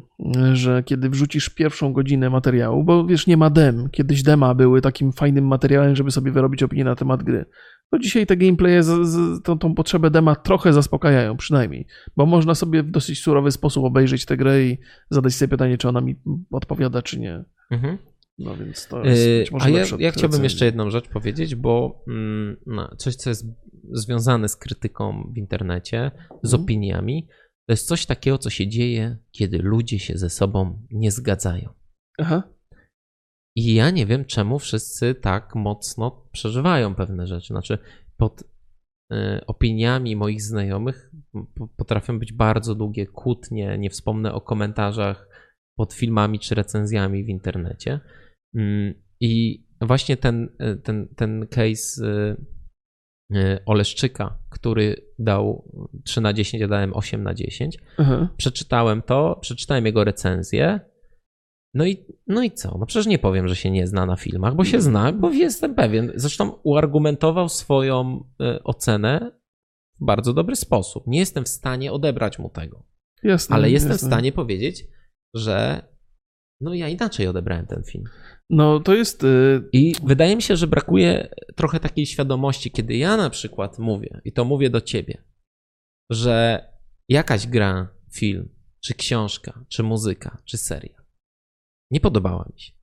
że 0.54 0.84
kiedy 0.84 1.10
wrzucisz 1.10 1.50
pierwszą 1.50 1.94
godzinę 1.94 2.30
materiału, 2.30 2.84
bo 2.84 3.06
wiesz, 3.06 3.28
nie 3.28 3.38
ma 3.38 3.50
dem, 3.50 3.90
kiedyś 3.90 4.24
dema 4.24 4.56
były 4.56 4.82
takim 4.82 5.12
fajnym 5.12 5.48
materiałem, 5.48 5.96
żeby 5.96 6.12
sobie 6.12 6.32
wyrobić 6.32 6.64
opinię 6.64 6.84
na 6.84 6.96
temat 6.96 7.24
gry. 7.24 7.46
To 7.92 8.00
dzisiaj 8.00 8.26
te 8.26 8.38
gameplaye 8.38 8.84
z, 8.84 9.08
z, 9.08 9.44
tą, 9.44 9.60
tą 9.60 9.76
potrzebę 9.76 10.12
dema 10.12 10.36
trochę 10.36 10.74
zaspokajają, 10.74 11.38
przynajmniej, 11.38 11.88
bo 12.18 12.26
można 12.26 12.56
sobie 12.56 12.84
w 12.84 12.92
dosyć 12.92 13.20
surowy 13.20 13.52
sposób 13.52 13.84
obejrzeć 13.84 14.26
tę 14.26 14.38
grę 14.38 14.64
i 14.64 14.78
zadać 15.10 15.34
sobie 15.34 15.50
pytanie, 15.50 15.78
czy 15.78 15.90
ona 15.90 16.02
mi 16.02 16.16
odpowiada, 16.52 17.02
czy 17.02 17.20
nie. 17.20 17.44
Mhm. 17.72 17.98
No 18.38 18.58
więc 18.58 18.88
to 18.88 19.04
jest 19.04 19.28
Yy, 19.28 19.40
być 19.40 19.52
może 19.52 19.66
A 19.66 19.70
ja, 19.70 19.86
ja 20.00 20.12
chciałbym 20.12 20.44
jeszcze 20.44 20.66
jedną 20.66 20.90
rzecz 20.90 21.08
powiedzieć, 21.08 21.56
bo 21.56 22.04
mm, 22.08 22.58
no, 22.66 22.96
coś, 22.98 23.16
co 23.16 23.30
jest 23.30 23.46
związane 23.92 24.50
z 24.50 24.56
krytyką 24.56 25.32
w 25.34 25.38
internecie, 25.38 26.12
z 26.44 26.54
Mhm. 26.54 26.64
opiniami, 26.64 27.28
to 27.66 27.74
jest 27.74 27.88
coś 27.88 28.06
takiego, 28.06 28.38
co 28.38 28.50
się 28.50 28.68
dzieje, 28.68 29.18
kiedy 29.32 29.58
ludzie 29.58 30.00
się 30.00 30.18
ze 30.18 30.30
sobą 30.30 30.86
nie 30.92 31.12
zgadzają. 31.12 31.70
Aha. 32.20 32.44
I 33.56 33.74
ja 33.74 33.90
nie 33.90 34.06
wiem, 34.06 34.26
czemu 34.26 34.60
wszyscy 34.60 35.16
tak 35.16 35.56
mocno 35.56 36.28
przeżywają 36.32 36.96
pewne 36.96 37.28
rzeczy. 37.28 37.48
Znaczy, 37.48 37.78
pod 38.18 38.42
y, 38.42 39.46
opiniami 39.48 40.16
moich 40.16 40.42
znajomych 40.42 41.12
potrafią 41.78 42.20
być 42.20 42.34
bardzo 42.34 42.76
długie 42.76 43.06
kłótnie. 43.06 43.78
Nie 43.78 43.90
wspomnę 43.90 44.34
o 44.34 44.42
komentarzach 44.42 45.28
pod 45.76 45.94
filmami 45.94 46.40
czy 46.40 46.56
recenzjami 46.56 47.24
w 47.24 47.30
internecie. 47.30 48.00
Mm, 48.56 48.94
I 49.20 49.64
właśnie 49.82 50.18
ten, 50.18 50.50
y, 50.62 50.78
ten, 50.78 51.08
ten 51.16 51.48
case 51.48 52.06
y, 53.36 53.60
Oleszczyka, 53.66 54.40
który 54.50 54.96
dał 55.20 55.72
3 56.04 56.22
na 56.22 56.34
10, 56.34 56.62
ja 56.62 56.68
dałem 56.68 56.94
8 56.94 57.24
na 57.24 57.34
10 57.34 57.78
Aha. 57.98 58.30
przeczytałem 58.38 59.02
to, 59.02 59.38
przeczytałem 59.42 59.86
jego 59.86 60.04
recenzję. 60.04 60.80
No 61.74 61.86
i, 61.86 62.06
no 62.28 62.44
i 62.44 62.52
co? 62.52 62.78
No 62.80 62.86
przecież 62.86 63.08
nie 63.08 63.20
powiem, 63.20 63.48
że 63.48 63.56
się 63.56 63.72
nie 63.72 63.88
zna 63.88 64.06
na 64.06 64.16
filmach, 64.16 64.56
bo 64.56 64.66
się 64.66 64.82
zna, 64.82 65.12
bo 65.12 65.32
jestem 65.32 65.76
pewien. 65.76 66.12
Zresztą 66.16 66.50
uargumentował 66.64 67.50
swoją 67.50 68.24
e, 68.42 68.64
ocenę 68.64 69.32
w 70.02 70.06
bardzo 70.06 70.34
dobry 70.34 70.56
sposób. 70.56 71.04
Nie 71.08 71.20
jestem 71.20 71.44
w 71.44 71.50
stanie 71.50 71.92
odebrać 71.92 72.40
mu 72.40 72.50
tego, 72.50 72.86
Jasne, 73.24 73.56
ale 73.56 73.70
jestem 73.72 73.92
w 73.92 73.94
jasne. 73.96 74.08
stanie 74.08 74.32
powiedzieć, 74.32 74.84
że 75.36 75.88
no 76.62 76.74
ja 76.74 76.88
inaczej 76.90 77.28
odebrałem 77.28 77.66
ten 77.66 77.84
film. 77.84 78.04
No 78.50 78.80
to 78.80 78.94
jest. 78.96 79.24
y, 79.24 79.70
I 79.74 79.94
wydaje 80.04 80.36
mi 80.36 80.42
się, 80.42 80.56
że 80.56 80.68
brakuje 80.68 81.30
trochę 81.56 81.80
takiej 81.80 82.06
świadomości, 82.06 82.72
kiedy 82.72 82.96
ja 82.96 83.18
na 83.18 83.30
przykład 83.30 83.80
mówię, 83.80 84.22
i 84.26 84.34
to 84.34 84.46
mówię 84.46 84.70
do 84.70 84.82
ciebie, 84.82 85.24
że 86.12 86.66
jakaś 87.10 87.48
gra, 87.48 87.88
film, 88.14 88.50
czy 88.84 88.94
książka, 88.94 89.66
czy 89.70 89.84
muzyka, 89.84 90.38
czy 90.46 90.58
seria 90.58 91.01
nie 91.92 92.00
podobała 92.00 92.50
mi 92.54 92.62
się. 92.62 92.74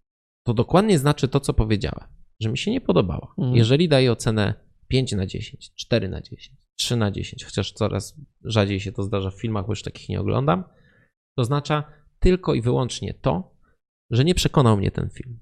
To 0.46 0.54
dokładnie 0.54 0.98
znaczy 0.98 1.28
to, 1.28 1.40
co 1.40 1.54
powiedziałem, 1.54 2.08
że 2.40 2.48
mi 2.48 2.58
się 2.58 2.70
nie 2.70 2.80
podobała. 2.80 3.34
Mhm. 3.38 3.56
Jeżeli 3.56 3.88
daję 3.88 4.12
ocenę 4.12 4.54
5 4.88 5.12
na 5.12 5.26
10, 5.26 5.74
4 5.74 6.08
na 6.08 6.20
10, 6.20 6.52
3 6.76 6.96
na 6.96 7.10
10, 7.10 7.44
chociaż 7.44 7.72
coraz 7.72 8.20
rzadziej 8.44 8.80
się 8.80 8.92
to 8.92 9.02
zdarza 9.02 9.30
w 9.30 9.40
filmach, 9.40 9.66
bo 9.66 9.72
już 9.72 9.82
takich 9.82 10.08
nie 10.08 10.20
oglądam, 10.20 10.64
to 11.36 11.42
oznacza 11.42 11.84
tylko 12.20 12.54
i 12.54 12.62
wyłącznie 12.62 13.14
to, 13.14 13.54
że 14.10 14.24
nie 14.24 14.34
przekonał 14.34 14.76
mnie 14.76 14.90
ten 14.90 15.10
film. 15.10 15.40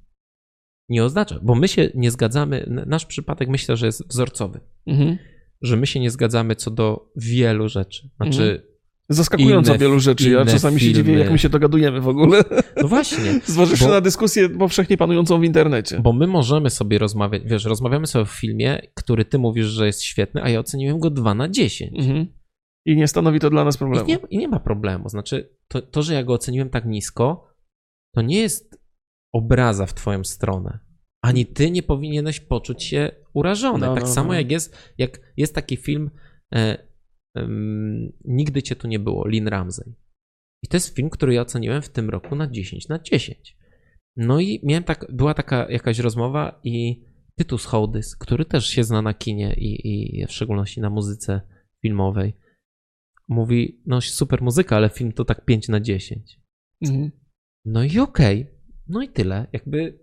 Nie 0.89 1.05
oznacza, 1.05 1.41
bo 1.43 1.55
my 1.55 1.69
się 1.69 1.91
nie 1.95 2.11
zgadzamy, 2.11 2.85
nasz 2.87 3.07
przypadek 3.07 3.49
myślę, 3.49 3.77
że 3.77 3.87
jest 3.87 4.09
wzorcowy, 4.09 4.61
mhm. 4.87 5.19
że 5.63 5.77
my 5.77 5.87
się 5.87 6.01
nie 6.01 6.11
zgadzamy 6.11 6.57
co 6.57 6.71
do 6.71 7.13
wielu 7.17 7.69
rzeczy. 7.69 8.11
Znaczy, 8.17 8.76
Zaskakująco 9.09 9.73
Inne- 9.75 9.79
wielu 9.81 10.01
rzeczy. 10.01 10.31
Ja 10.31 10.45
czasami 10.45 10.81
się 10.81 10.87
filmy. 10.87 10.95
dziwię, 11.05 11.19
jak 11.19 11.31
my 11.31 11.39
się 11.39 11.49
dogadujemy 11.49 12.01
w 12.01 12.09
ogóle. 12.09 12.43
no 12.83 12.89
właśnie, 12.89 13.41
Zważywszy 13.47 13.85
Bo- 13.85 13.91
na 13.91 14.01
dyskusję 14.01 14.49
powszechnie 14.49 14.97
panującą 14.97 15.41
w 15.41 15.45
internecie. 15.45 16.01
bo 16.01 16.13
my 16.13 16.27
możemy 16.27 16.71
sobie 16.71 16.99
rozmawiać, 16.99 17.43
wiesz, 17.47 17.65
rozmawiamy 17.65 18.07
sobie 18.07 18.23
o 18.23 18.27
filmie, 18.27 18.81
który 18.95 19.25
ty 19.25 19.39
mówisz, 19.39 19.67
że 19.67 19.87
jest 19.87 20.03
świetny, 20.03 20.43
a 20.43 20.49
ja 20.49 20.61
oceniłem 20.61 20.99
go 20.99 21.11
2 21.11 21.35
na 21.35 21.49
10. 21.49 21.93
Mhm. 21.99 22.27
I 22.87 22.97
nie 22.97 23.09
stanowi 23.09 23.41
to 23.41 23.51
dla 23.51 23.65
nas 23.65 23.75
I 23.75 23.79
problemu. 23.79 24.07
nie, 24.09 24.19
I 24.31 24.39
nie 24.39 24.49
ma 24.49 24.61
problemu. 24.61 25.09
Znaczy, 25.09 25.51
to, 25.69 25.83
to, 25.83 26.03
że 26.03 26.15
ja 26.15 26.25
go 26.25 26.33
oceniłem 26.33 26.71
tak 26.71 26.85
nisko, 26.87 27.49
to 28.15 28.23
nie 28.23 28.41
jest 28.41 28.81
obraza 29.35 29.87
w 29.87 29.95
twoją 29.95 30.25
stronę. 30.25 30.79
Ani 31.25 31.47
ty 31.47 31.71
nie 31.71 31.83
powinieneś 31.83 32.41
poczuć 32.41 32.83
się 32.85 33.11
urażony. 33.35 33.87
No, 33.87 33.95
tak 33.95 34.03
no, 34.05 34.09
samo 34.11 34.29
no. 34.29 34.35
jak 34.35 34.51
jest, 34.51 34.93
jak 34.99 35.21
jest 35.37 35.55
taki 35.55 35.77
film 35.77 36.11
e, 36.55 36.87
Nigdy 38.25 38.63
cię 38.63 38.77
tu 38.77 38.89
nie 38.89 38.99
było, 38.99 39.29
Lin 39.29 39.49
Ramsey. 39.49 39.95
I 40.63 40.69
to 40.69 40.77
jest 40.77 40.95
film, 40.95 41.11
który 41.11 41.35
ja 41.35 41.43
oceniłem 41.43 41.83
w 41.83 41.89
tym 41.89 42.11
roku 42.11 42.37
na 42.37 42.51
10 42.51 42.89
na 42.89 42.99
10. 42.99 43.57
No 44.17 44.41
i 44.41 44.61
miałem 44.63 44.85
tak, 44.85 45.07
była 45.13 45.35
taka 45.35 45.71
jakaś 45.71 45.99
rozmowa 45.99 46.61
i 46.65 47.05
Tytus 47.39 47.65
Hołdys, 47.65 48.17
który 48.17 48.45
też 48.45 48.67
się 48.67 48.85
zna 48.85 49.03
na 49.03 49.15
kinie 49.15 49.55
i, 49.59 49.89
i 50.21 50.27
w 50.27 50.33
szczególności 50.33 50.81
na 50.81 50.91
muzyce 50.91 51.41
filmowej, 51.83 52.35
mówi, 53.29 53.83
no 53.87 54.01
super 54.01 54.43
muzyka, 54.43 54.77
ale 54.77 54.89
film 54.89 55.13
to 55.13 55.25
tak 55.25 55.45
5 55.45 55.69
na 55.69 55.81
10. 55.81 56.41
Mhm. 56.83 57.11
No 57.65 57.85
i 57.85 57.99
okej, 57.99 58.47
no 58.89 59.03
i 59.03 59.09
tyle. 59.09 59.47
Jakby 59.53 59.99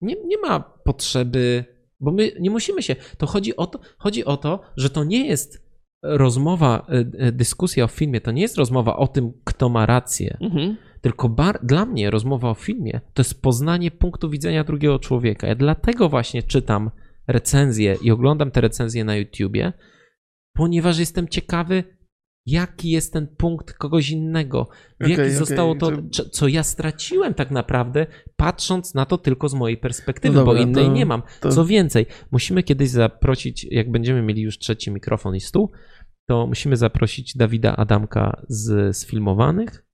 nie, 0.00 0.16
nie 0.24 0.38
ma 0.38 0.60
potrzeby, 0.60 1.64
bo 2.00 2.12
my 2.12 2.32
nie 2.40 2.50
musimy 2.50 2.82
się. 2.82 2.96
To 3.18 3.26
chodzi 3.26 3.56
o 3.56 3.66
to, 3.66 3.80
chodzi 3.98 4.24
o 4.24 4.36
to, 4.36 4.60
że 4.76 4.90
to 4.90 5.04
nie 5.04 5.26
jest 5.26 5.65
rozmowa, 6.02 6.86
y, 6.88 7.26
y, 7.26 7.32
dyskusja 7.32 7.84
o 7.84 7.88
filmie, 7.88 8.20
to 8.20 8.30
nie 8.30 8.42
jest 8.42 8.56
rozmowa 8.56 8.96
o 8.96 9.08
tym, 9.08 9.32
kto 9.44 9.68
ma 9.68 9.86
rację. 9.86 10.36
Mhm. 10.40 10.76
Tylko 11.00 11.28
bar, 11.28 11.58
dla 11.62 11.86
mnie 11.86 12.10
rozmowa 12.10 12.50
o 12.50 12.54
filmie 12.54 13.00
to 13.14 13.20
jest 13.20 13.42
poznanie 13.42 13.90
punktu 13.90 14.30
widzenia 14.30 14.64
drugiego 14.64 14.98
człowieka. 14.98 15.46
Ja 15.46 15.54
dlatego 15.54 16.08
właśnie 16.08 16.42
czytam 16.42 16.90
recenzje 17.26 17.96
i 18.02 18.10
oglądam 18.10 18.50
te 18.50 18.60
recenzje 18.60 19.04
na 19.04 19.16
YouTubie, 19.16 19.72
ponieważ 20.52 20.98
jestem 20.98 21.28
ciekawy, 21.28 21.84
jaki 22.46 22.90
jest 22.90 23.12
ten 23.12 23.26
punkt 23.26 23.72
kogoś 23.72 24.10
innego. 24.10 24.64
W 24.64 25.04
Okej, 25.04 25.10
jaki 25.10 25.22
okej, 25.22 25.34
zostało 25.34 25.74
to, 25.74 25.90
to- 25.90 26.02
co- 26.12 26.28
co 26.30 26.48
ja 26.48 26.62
straciłem 26.62 27.34
tak 27.34 27.50
naprawdę, 27.50 28.06
patrząc 28.36 28.94
na 28.94 29.06
to 29.06 29.18
tylko 29.18 29.48
z 29.48 29.54
mojej 29.54 29.76
perspektywy, 29.78 30.34
No 30.34 30.40
dobra, 30.44 30.54
bo 30.54 30.62
innej 30.66 30.84
to- 30.84 30.92
nie 30.92 31.06
mam. 31.06 31.22
to- 31.40 31.48
Co 31.52 31.64
więcej, 31.64 32.06
musimy 32.30 32.62
kiedyś 32.62 32.90
zaprosić, 32.90 33.66
jak 33.70 33.90
będziemy 33.90 34.22
mieli 34.22 34.42
już 34.42 34.58
trzeci 34.58 34.90
mikrofon 34.90 35.34
i 35.36 35.40
stół, 35.40 35.70
to 36.28 36.46
musimy 36.46 36.76
zaprosić 36.76 37.36
Dawida 37.36 37.76
Adamka 37.76 38.42
z, 38.48 38.96
z 38.96 39.06
filmowanych. 39.06 39.85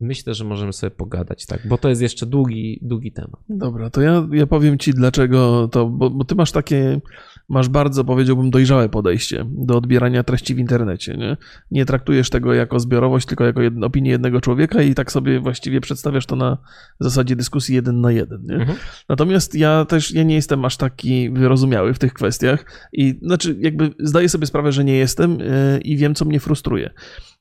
Myślę, 0.00 0.34
że 0.34 0.44
możemy 0.44 0.72
sobie 0.72 0.90
pogadać, 0.90 1.46
tak, 1.46 1.60
bo 1.68 1.78
to 1.78 1.88
jest 1.88 2.02
jeszcze 2.02 2.26
długi, 2.26 2.78
długi 2.82 3.12
temat. 3.12 3.40
Dobra, 3.48 3.90
to 3.90 4.00
ja, 4.00 4.28
ja 4.32 4.46
powiem 4.46 4.78
ci 4.78 4.92
dlaczego 4.92 5.68
to, 5.68 5.86
bo, 5.86 6.10
bo 6.10 6.24
ty 6.24 6.34
masz 6.34 6.52
takie, 6.52 7.00
masz 7.48 7.68
bardzo 7.68 8.04
powiedziałbym 8.04 8.50
dojrzałe 8.50 8.88
podejście 8.88 9.44
do 9.48 9.76
odbierania 9.76 10.22
treści 10.22 10.54
w 10.54 10.58
internecie, 10.58 11.16
nie? 11.16 11.36
Nie 11.70 11.84
traktujesz 11.84 12.30
tego 12.30 12.54
jako 12.54 12.80
zbiorowość, 12.80 13.26
tylko 13.26 13.44
jako 13.44 13.62
jed, 13.62 13.74
opinię 13.82 14.10
jednego 14.10 14.40
człowieka 14.40 14.82
i 14.82 14.94
tak 14.94 15.12
sobie 15.12 15.40
właściwie 15.40 15.80
przedstawiasz 15.80 16.26
to 16.26 16.36
na 16.36 16.58
zasadzie 17.00 17.36
dyskusji 17.36 17.74
jeden 17.74 18.00
na 18.00 18.12
jeden, 18.12 18.46
nie? 18.46 18.54
Mhm. 18.54 18.78
Natomiast 19.08 19.54
ja 19.54 19.84
też, 19.84 20.14
ja 20.14 20.22
nie 20.22 20.34
jestem 20.34 20.64
aż 20.64 20.76
taki 20.76 21.30
wyrozumiały 21.30 21.94
w 21.94 21.98
tych 21.98 22.12
kwestiach 22.12 22.64
i 22.92 23.18
znaczy 23.22 23.56
jakby 23.60 23.90
zdaję 23.98 24.28
sobie 24.28 24.46
sprawę, 24.46 24.72
że 24.72 24.84
nie 24.84 24.96
jestem 24.96 25.38
e, 25.40 25.78
i 25.80 25.96
wiem, 25.96 26.14
co 26.14 26.24
mnie 26.24 26.40
frustruje. 26.40 26.90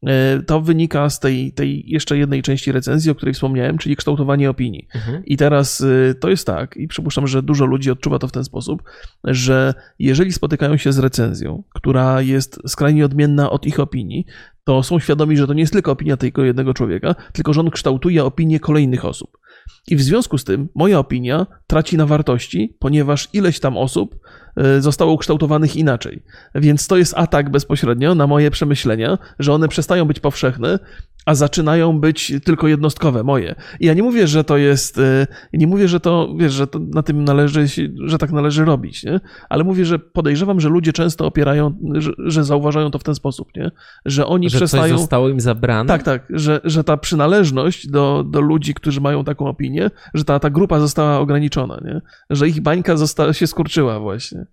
E, 0.07 0.41
To 0.45 0.61
wynika 0.61 1.09
z 1.09 1.19
tej, 1.19 1.51
tej 1.51 1.83
jeszcze 1.89 2.17
jednej 2.17 2.41
części 2.47 2.71
recenzji, 2.71 3.11
o 3.11 3.15
której 3.15 3.33
wspomniałem, 3.33 3.77
czyli 3.77 3.95
kształtowanie 3.95 4.49
opinii. 4.49 4.87
Mhm. 4.95 5.25
I 5.25 5.37
teraz 5.37 5.81
y, 5.81 6.15
to 6.19 6.29
jest 6.29 6.47
tak, 6.47 6.77
i 6.77 6.87
przypuszczam, 6.87 7.27
że 7.27 7.43
dużo 7.43 7.65
ludzi 7.65 7.91
odczuwa 7.91 8.19
to 8.19 8.27
w 8.27 8.31
ten 8.31 8.43
sposób, 8.43 8.83
że 9.23 9.73
jeżeli 9.99 10.33
spotykają 10.33 10.77
się 10.77 10.91
z 10.91 10.99
recenzją, 10.99 11.63
która 11.73 12.21
jest 12.21 12.59
skrajnie 12.67 13.05
odmienna 13.05 13.49
od 13.49 13.65
ich 13.65 13.79
opinii, 13.79 14.25
to 14.63 14.83
są 14.83 14.99
świadomi, 14.99 15.37
że 15.37 15.47
to 15.47 15.53
nie 15.53 15.61
jest 15.61 15.73
tylko 15.73 15.91
opinia 15.91 16.17
tylko 16.17 16.43
jednego 16.43 16.73
człowieka, 16.73 17.15
tylko 17.33 17.53
że 17.53 17.61
on 17.61 17.69
kształtuje 17.69 18.25
opinię 18.25 18.59
kolejnych 18.59 19.05
osób. 19.05 19.37
I 19.87 19.95
w 19.95 20.01
związku 20.01 20.37
z 20.37 20.43
tym 20.43 20.69
moja 20.75 20.99
opinia 20.99 21.45
traci 21.67 21.97
na 21.97 22.05
wartości, 22.05 22.75
ponieważ 22.79 23.29
ileś 23.33 23.59
tam 23.59 23.77
osób 23.77 24.19
zostało 24.79 25.13
ukształtowanych 25.13 25.75
inaczej. 25.75 26.23
Więc 26.55 26.87
to 26.87 26.97
jest 26.97 27.13
atak 27.17 27.49
bezpośrednio 27.49 28.15
na 28.15 28.27
moje 28.27 28.51
przemyślenia, 28.51 29.17
że 29.39 29.53
one 29.53 29.67
przestają 29.67 30.05
być 30.05 30.19
powszechne, 30.19 30.79
a 31.27 31.35
zaczynają 31.35 31.99
być 31.99 32.33
tylko 32.43 32.67
jednostkowe, 32.67 33.23
moje. 33.23 33.55
I 33.79 33.85
ja 33.85 33.93
nie 33.93 34.03
mówię, 34.03 34.27
że 34.27 34.43
to 34.43 34.57
jest, 34.57 34.97
y, 34.97 35.27
nie 35.53 35.67
mówię, 35.67 35.87
że 35.87 35.99
to, 35.99 36.35
wiesz, 36.37 36.53
że 36.53 36.67
to 36.67 36.79
na 36.79 37.03
tym 37.03 37.23
należy, 37.23 37.65
że 38.05 38.17
tak 38.17 38.31
należy 38.31 38.65
robić, 38.65 39.03
nie? 39.03 39.19
Ale 39.49 39.63
mówię, 39.63 39.85
że 39.85 39.99
podejrzewam, 39.99 40.59
że 40.59 40.69
ludzie 40.69 40.93
często 40.93 41.25
opierają, 41.25 41.77
że, 41.93 42.11
że 42.17 42.43
zauważają 42.43 42.91
to 42.91 42.99
w 42.99 43.03
ten 43.03 43.15
sposób, 43.15 43.47
nie? 43.55 43.71
Że 44.05 44.25
oni 44.25 44.49
Że 44.49 44.59
coś 44.59 44.69
przestają... 44.69 44.97
zostało 44.97 45.29
im 45.29 45.39
zabrane. 45.39 45.87
Tak, 45.87 46.03
tak, 46.03 46.27
że, 46.29 46.61
że 46.63 46.83
ta 46.83 46.97
przynależność 46.97 47.87
do, 47.87 48.23
do 48.27 48.41
ludzi, 48.41 48.73
którzy 48.73 49.01
mają 49.01 49.23
taką 49.23 49.47
opinię, 49.47 49.91
że 50.13 50.23
ta, 50.23 50.39
ta 50.39 50.49
grupa 50.49 50.79
została 50.79 51.19
ograniczona, 51.19 51.81
nie? 51.85 52.01
Że 52.29 52.47
ich 52.47 52.61
bańka 52.61 52.97
została, 52.97 53.33
się 53.33 53.47
skurczyła 53.47 53.99
właśnie. 53.99 54.45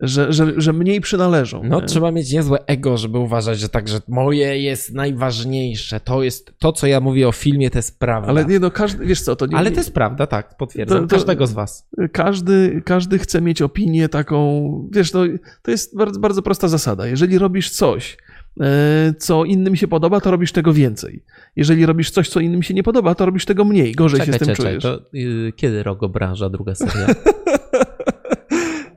Że, 0.00 0.32
że, 0.32 0.52
że 0.56 0.72
mniej 0.72 1.00
przynależą. 1.00 1.62
No, 1.64 1.80
nie? 1.80 1.86
trzeba 1.86 2.12
mieć 2.12 2.32
niezłe 2.32 2.58
ego, 2.66 2.96
żeby 2.96 3.18
uważać, 3.18 3.58
że 3.58 3.68
tak, 3.68 3.88
że 3.88 4.00
moje 4.08 4.62
jest 4.62 4.94
najważniejsze. 4.94 6.00
To 6.00 6.22
jest 6.22 6.52
to, 6.58 6.72
co 6.72 6.86
ja 6.86 7.00
mówię 7.00 7.28
o 7.28 7.32
filmie, 7.32 7.70
to 7.70 7.78
jest 7.78 7.98
prawda. 7.98 8.28
Ale 8.28 8.44
nie, 8.44 8.58
no 8.58 8.70
każdy, 8.70 9.06
wiesz 9.06 9.20
co, 9.20 9.36
to 9.36 9.46
nie... 9.46 9.56
Ale 9.56 9.70
to 9.70 9.76
jest 9.76 9.94
prawda, 9.94 10.26
tak, 10.26 10.56
potwierdzam. 10.56 10.98
To- 10.98 11.06
to- 11.06 11.14
Każdego 11.14 11.46
z 11.46 11.52
was. 11.52 11.88
każdy, 12.12 12.82
każdy 12.84 13.18
chce 13.18 13.40
mieć 13.40 13.62
opinię 13.62 14.08
taką, 14.08 14.88
wiesz, 14.92 15.12
no, 15.12 15.20
to 15.62 15.70
jest 15.70 15.96
bardzo, 15.96 16.20
bardzo 16.20 16.42
prosta 16.42 16.68
zasada. 16.68 17.06
Jeżeli 17.06 17.38
robisz 17.38 17.70
coś, 17.70 18.16
e, 18.60 19.14
co 19.18 19.44
innym 19.44 19.76
się 19.76 19.88
podoba, 19.88 20.20
to 20.20 20.30
robisz 20.30 20.52
tego 20.52 20.72
więcej. 20.72 21.24
Jeżeli 21.56 21.86
robisz 21.86 22.10
coś, 22.10 22.28
co 22.28 22.40
innym 22.40 22.62
się 22.62 22.74
nie 22.74 22.82
podoba, 22.82 23.14
to 23.14 23.26
robisz 23.26 23.44
tego 23.44 23.64
mniej. 23.64 23.92
Gorzej 23.94 24.20
Czekaj, 24.20 24.32
się 24.32 24.44
z 24.44 24.46
tym 24.46 24.56
czekaj, 24.56 24.78
czujesz. 24.78 24.82
to 24.82 25.18
y, 25.18 25.52
kiedy 25.56 25.82
Rogo 25.82 26.08
Branża, 26.08 26.48
druga 26.48 26.74
seria? 26.74 27.06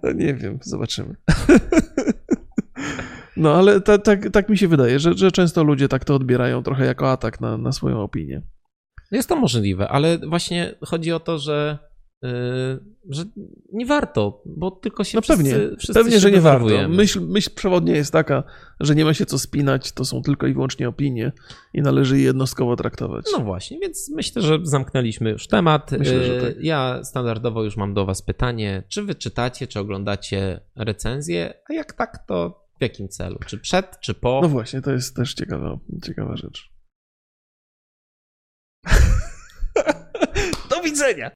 No, 0.06 0.12
nie 0.12 0.34
wiem, 0.34 0.60
zobaczymy. 0.62 1.15
No, 3.38 3.54
ale 3.54 3.82
ta, 3.82 3.98
tak, 3.98 4.30
tak 4.30 4.50
mi 4.50 4.58
się 4.58 4.68
wydaje, 4.68 5.00
że, 5.00 5.13
że 5.13 5.32
często 5.32 5.63
ludzie 5.63 5.88
tak 5.88 6.06
to 6.06 6.15
odbierają 6.15 6.63
trochę 6.63 6.86
jako 6.86 7.12
atak 7.12 7.41
na, 7.41 7.58
na 7.58 7.72
swoją 7.72 8.02
opinię. 8.02 8.41
Jest 9.12 9.30
to 9.30 9.36
możliwe, 9.36 9.88
ale 9.88 10.18
właśnie 10.18 10.76
chodzi 10.86 11.12
o 11.12 11.20
to, 11.20 11.38
że, 11.38 11.80
że 13.10 13.24
nie 13.74 13.86
warto, 13.86 14.42
bo 14.46 14.72
tylko 14.72 15.04
się 15.04 15.18
No 15.18 15.22
wszyscy, 15.22 15.44
pewnie, 15.44 15.78
wszyscy 15.78 15.94
pewnie, 15.94 16.20
że 16.20 16.32
nie 16.32 16.42
warto. 16.42 16.90
Myśl, 16.90 17.22
myśl 17.22 17.50
przewodnia 17.56 17.96
jest 17.96 18.14
taka, 18.14 18.44
że 18.80 18.96
nie 18.96 19.06
ma 19.06 19.14
się 19.14 19.26
co 19.26 19.40
spinać, 19.40 19.92
to 19.92 20.06
są 20.06 20.22
tylko 20.22 20.48
i 20.48 20.54
wyłącznie 20.54 20.90
opinie 20.90 21.32
i 21.74 21.82
należy 21.82 22.18
je 22.18 22.24
jednostkowo 22.24 22.76
traktować. 22.76 23.26
No 23.34 23.40
właśnie, 23.40 23.80
więc 23.80 24.12
myślę, 24.16 24.42
że 24.42 24.60
zamknęliśmy 24.64 25.30
już 25.30 25.48
temat. 25.48 25.92
Myślę, 25.92 26.24
że 26.24 26.36
Y, 26.38 26.42
tak. 26.42 26.64
Ja 26.64 27.04
standardowo 27.04 27.64
już 27.64 27.78
mam 27.78 27.94
do 27.94 28.06
Was 28.06 28.22
pytanie, 28.22 28.84
czy 28.88 29.04
Wy 29.04 29.16
czytacie, 29.16 29.68
czy 29.68 29.80
oglądacie 29.80 30.60
recenzję, 30.76 31.54
a 31.70 31.74
jak 31.74 31.94
tak, 31.94 32.26
to 32.28 32.66
w 32.80 32.82
jakim 32.82 33.10
celu? 33.10 33.40
Czy 33.46 33.58
przed, 33.58 34.00
czy 34.00 34.14
po? 34.14 34.40
No 34.42 34.50
właśnie, 34.50 34.82
to 34.82 34.92
jest 34.92 35.16
też 35.16 35.34
ciekawa, 35.34 35.80
ciekawa 36.06 36.36
rzecz. 36.38 36.70
Do 40.70 40.82
widzenia! 40.82 41.32